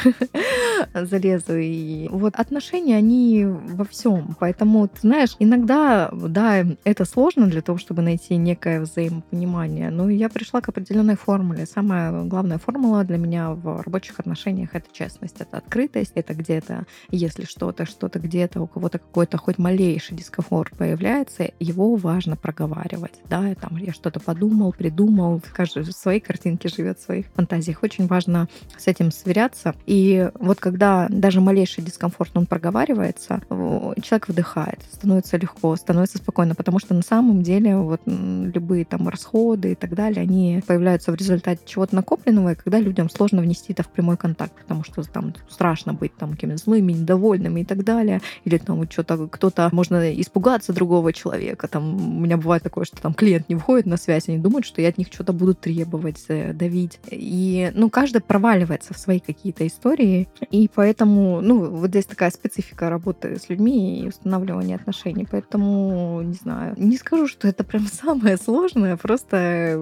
[0.93, 1.57] залезу?
[1.57, 4.35] И вот отношения, они во всем.
[4.41, 10.27] Поэтому, ты знаешь, иногда, да, это сложно для того, чтобы найти некое взаимопонимание, но я
[10.27, 11.65] пришла к определенной формуле.
[11.65, 17.45] Самая главная формула для меня в рабочих отношениях— это честность, это открытость, это где-то, если
[17.45, 23.13] что-то, что-то где-то, у кого-то какой-то хоть малейший дискомфорт, разговор появляется, его важно проговаривать.
[23.29, 27.83] Да, там я что-то подумал, придумал, каждый в своей картинке живет, в своих фантазиях.
[27.83, 29.75] Очень важно с этим сверяться.
[29.85, 36.79] И вот когда даже малейший дискомфорт, он проговаривается, человек выдыхает, становится легко, становится спокойно, потому
[36.79, 41.61] что на самом деле вот любые там расходы и так далее, они появляются в результате
[41.65, 45.93] чего-то накопленного, и когда людям сложно внести это в прямой контакт, потому что там страшно
[45.93, 50.71] быть там какими-то злыми, недовольными и так далее, или там что-то кто-то можно из испугаться
[50.71, 51.67] другого человека.
[51.67, 54.81] Там у меня бывает такое, что там клиент не выходит на связь, они думают, что
[54.81, 56.99] я от них что-то буду требовать, э, давить.
[57.11, 62.89] И, ну, каждый проваливается в свои какие-то истории, и поэтому, ну, вот здесь такая специфика
[62.89, 68.37] работы с людьми и устанавливания отношений, поэтому, не знаю, не скажу, что это прям самое
[68.37, 69.37] сложное, просто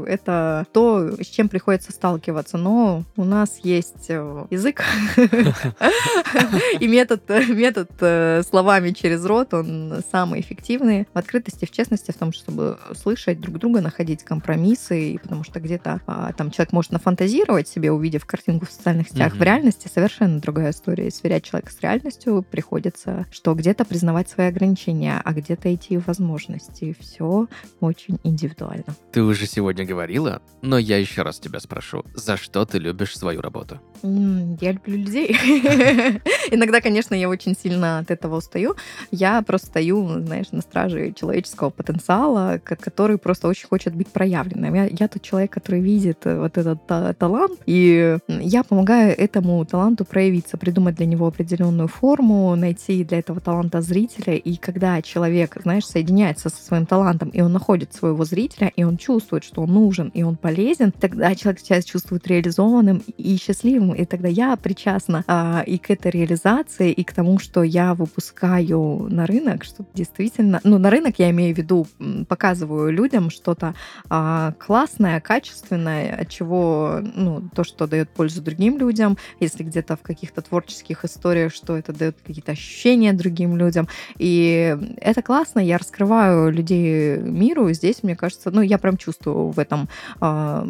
[0.08, 4.84] это то, с чем приходится сталкиваться, но у нас есть э, язык
[6.80, 12.18] и метод, метод э, словами через рот, он самый эффективный в открытости, в честности, в
[12.18, 17.68] том, чтобы слышать друг друга, находить компромиссы, потому что где-то а, там человек может нафантазировать
[17.68, 21.08] себе, увидев картинку в социальных сетях, в реальности совершенно другая история.
[21.08, 26.08] И сверять человека с реальностью приходится, что где-то признавать свои ограничения, а где-то идти в
[26.08, 26.96] возможности.
[27.00, 27.48] Все
[27.80, 28.96] очень индивидуально.
[29.12, 33.42] Ты уже сегодня говорила, но я еще раз тебя спрошу, за что ты любишь свою
[33.42, 33.80] работу?
[34.02, 35.30] Я люблю людей.
[36.52, 38.76] Иногда, конечно, я очень сильно от этого устаю.
[39.12, 44.74] Я просто стою, знаешь, на страже человеческого потенциала, который просто очень хочет быть проявленным.
[44.74, 49.63] Я, я тот человек, который видит э, вот этот та талант, и я помогаю этому
[49.65, 54.36] таланту проявиться, придумать для него определенную форму, найти для этого таланта зрителя.
[54.36, 58.97] И когда человек, знаешь, соединяется со своим талантом, и он находит своего зрителя, и он
[58.97, 64.05] чувствует, что он нужен, и он полезен, тогда человек себя чувствует реализованным и счастливым, и
[64.05, 69.26] тогда я причастна а, и к этой реализации, и к тому, что я выпускаю на
[69.26, 69.84] рынок, что
[70.18, 71.88] действительно, ну, на рынок я имею в виду,
[72.28, 73.74] показываю людям что-то
[74.10, 80.01] а, классное, качественное, от чего, ну, то, что дает пользу другим людям, если где-то в
[80.01, 83.88] каких-то творческих историях, что это дает какие-то ощущения другим людям.
[84.18, 89.60] И это классно, я раскрываю людей миру, здесь, мне кажется, ну, я прям чувствую в
[89.60, 89.89] этом
[90.22, 90.66] э,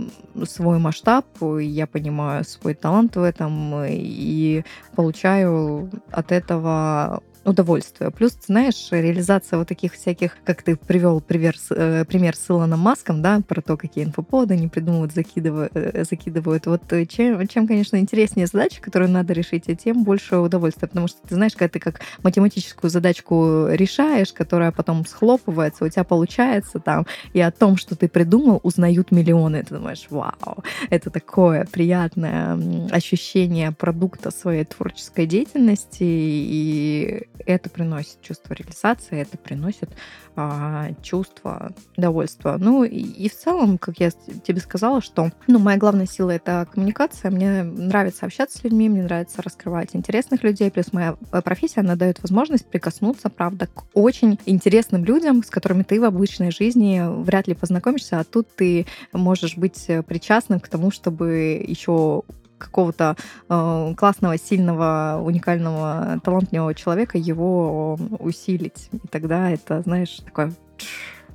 [0.45, 1.25] свой масштаб,
[1.59, 4.63] я понимаю свой талант в этом и
[4.95, 8.11] получаю от этого удовольствие.
[8.11, 13.21] Плюс, знаешь, реализация вот таких всяких, как ты привел пример, э, пример с Илоном Маском,
[13.21, 16.65] да, про то, какие инфоподы они придумывают, закидывают, э, закидывают.
[16.65, 20.87] Вот э, чем, чем, конечно, интереснее задача, которую надо решить, тем больше удовольствия.
[20.87, 26.03] Потому что ты знаешь, когда ты как математическую задачку решаешь, которая потом схлопывается, у тебя
[26.03, 29.63] получается там, и о том, что ты придумал, узнают миллионы.
[29.63, 32.59] Ты думаешь, вау, это такое приятное
[32.91, 39.89] ощущение продукта своей творческой деятельности, и это приносит чувство реализации, это приносит
[40.35, 42.57] а, чувство довольства.
[42.59, 46.67] Ну и, и в целом, как я тебе сказала, что ну, моя главная сила это
[46.71, 47.31] коммуникация.
[47.31, 50.71] Мне нравится общаться с людьми, мне нравится раскрывать интересных людей.
[50.71, 55.83] Плюс моя э, профессия, она дает возможность прикоснуться, правда, к очень интересным людям, с которыми
[55.83, 60.91] ты в обычной жизни вряд ли познакомишься, а тут ты можешь быть причастным к тому,
[60.91, 62.23] чтобы еще
[62.59, 63.15] какого-то
[63.49, 68.89] э, классного, сильного, уникального, талантливого человека его усилить.
[68.91, 70.53] И тогда это, знаешь, такое...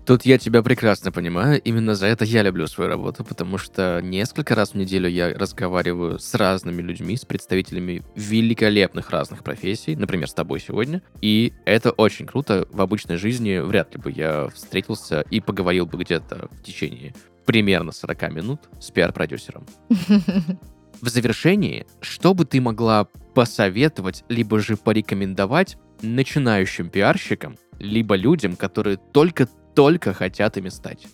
[0.06, 1.62] Тут я тебя прекрасно понимаю.
[1.62, 6.18] Именно за это я люблю свою работу, потому что несколько раз в неделю я разговариваю
[6.18, 11.00] с разными людьми, с представителями великолепных разных профессий, например, с тобой сегодня.
[11.22, 12.68] И это очень круто.
[12.70, 17.14] В обычной жизни вряд ли бы я встретился и поговорил бы где-то в течение
[17.46, 19.64] примерно 40 минут с пиар-продюсером.
[21.00, 28.96] В завершении, что бы ты могла посоветовать, либо же порекомендовать начинающим пиарщикам, либо людям, которые
[28.96, 31.06] только-только хотят ими стать?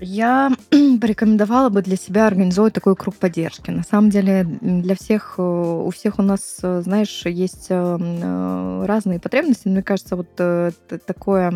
[0.00, 0.50] Я
[1.00, 3.70] порекомендовала бы для себя организовать такой круг поддержки.
[3.70, 9.20] На самом деле для всех, э, у всех у нас, э, знаешь, есть э, разные
[9.20, 9.68] потребности.
[9.68, 10.34] Мне кажется, вот
[11.06, 11.52] такое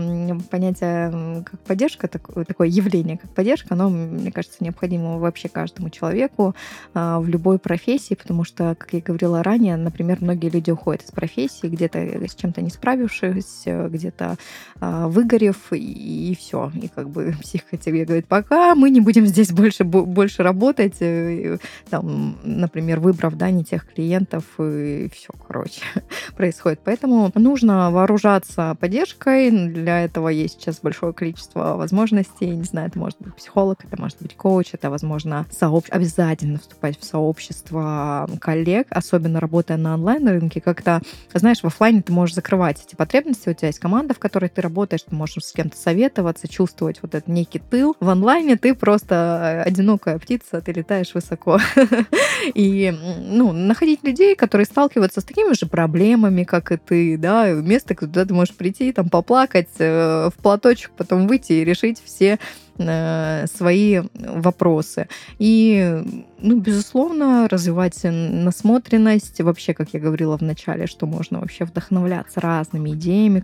[0.51, 6.55] понятие, как поддержка, такое явление, как поддержка, оно, мне кажется, необходимо вообще каждому человеку
[6.95, 11.67] в любой профессии, потому что, как я говорила ранее, например, многие люди уходят из профессии,
[11.67, 14.37] где-то с чем-то не справившись, где-то
[14.81, 16.71] выгорев, и все.
[16.75, 17.35] И как бы
[17.81, 21.59] тебе говорит, пока мы не будем здесь больше, больше работать, э,
[21.91, 25.83] там, например, выбрав да, не тех клиентов, и все, короче,
[26.37, 26.81] происходит.
[26.85, 29.51] Поэтому нужно вооружаться поддержкой.
[29.51, 32.49] Для этого есть сейчас большое количество возможностей.
[32.49, 35.89] Не знаю, это может быть психолог, это может быть коуч, это, возможно, сообщ...
[35.91, 40.61] обязательно вступать в сообщество коллег, особенно работая на онлайн-рынке.
[40.61, 41.01] Как-то,
[41.35, 44.61] знаешь, в офлайне ты можешь закрывать эти потребности, у тебя есть команда, в которой ты
[44.61, 47.97] работаешь, ты можешь с кем-то советоваться, чувствовать вот этот некий тыл.
[48.01, 51.59] В онлайне ты просто одинокая птица, ты летаешь высоко.
[52.55, 57.95] И ну, находить людей, которые сталкиваются с такими же проблемами, как и ты, да, место,
[57.95, 62.39] куда ты можешь прийти, там, поплакать, э, в платочек, потом выйти и решить все
[62.79, 65.09] э, свои вопросы.
[65.39, 66.03] И,
[66.39, 69.41] ну, безусловно, развивать насмотренность.
[69.41, 73.41] Вообще, как я говорила в начале, что можно вообще вдохновляться разными идеями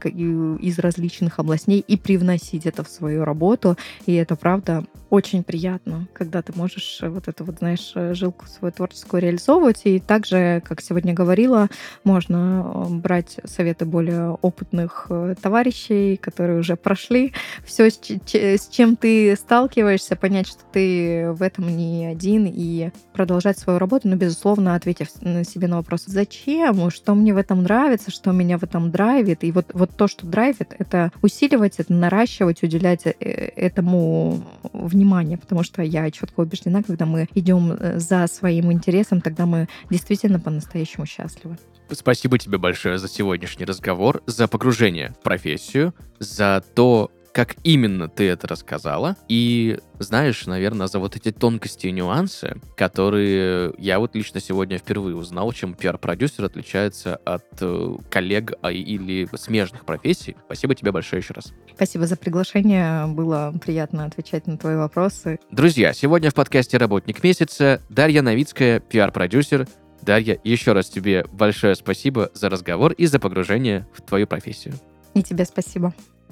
[0.61, 3.77] из различных областей и привносить это в свою работу.
[4.07, 9.23] И это, правда, очень приятно, когда ты можешь вот эту вот, знаешь, жилку свою творческую
[9.23, 9.83] реализовывать.
[9.85, 11.69] И также, как сегодня говорила,
[12.03, 19.22] можно э, брать советы более опытных э, товарищей, которые уже прошли все, с чем ты
[19.37, 25.09] сталкиваешься, понять, что ты в этом не один, и продолжать свою работу, но, безусловно, ответив
[25.21, 29.45] на себе на вопрос, зачем, что мне в этом нравится, что меня в этом драйвит.
[29.45, 34.43] И вот, вот то, что драйвит, это усиливать, это наращивать, уделять э, этому
[34.73, 39.69] внимание, потому что я четко убеждена, когда мы идем э, за своим интересом, тогда мы
[39.91, 41.57] действительно по-настоящему счастливы.
[41.91, 48.29] Спасибо тебе большое за сегодняшний разговор, за погружение в профессию, за то, как именно ты
[48.29, 49.17] это рассказала.
[49.29, 55.17] И знаешь, наверное, за вот эти тонкости и нюансы, которые я вот лично сегодня впервые
[55.17, 60.37] узнал, чем пиар-продюсер отличается от э, коллег а, или смежных профессий.
[60.47, 61.53] Спасибо тебе большое еще раз.
[61.75, 63.07] Спасибо за приглашение.
[63.07, 65.39] Было приятно отвечать на твои вопросы.
[65.51, 69.67] Друзья, сегодня в подкасте «Работник месяца» Дарья Новицкая, пиар-продюсер,
[70.03, 74.75] Дарья, еще раз тебе большое спасибо за разговор и за погружение в твою профессию.
[75.15, 75.95] И тебе спасибо.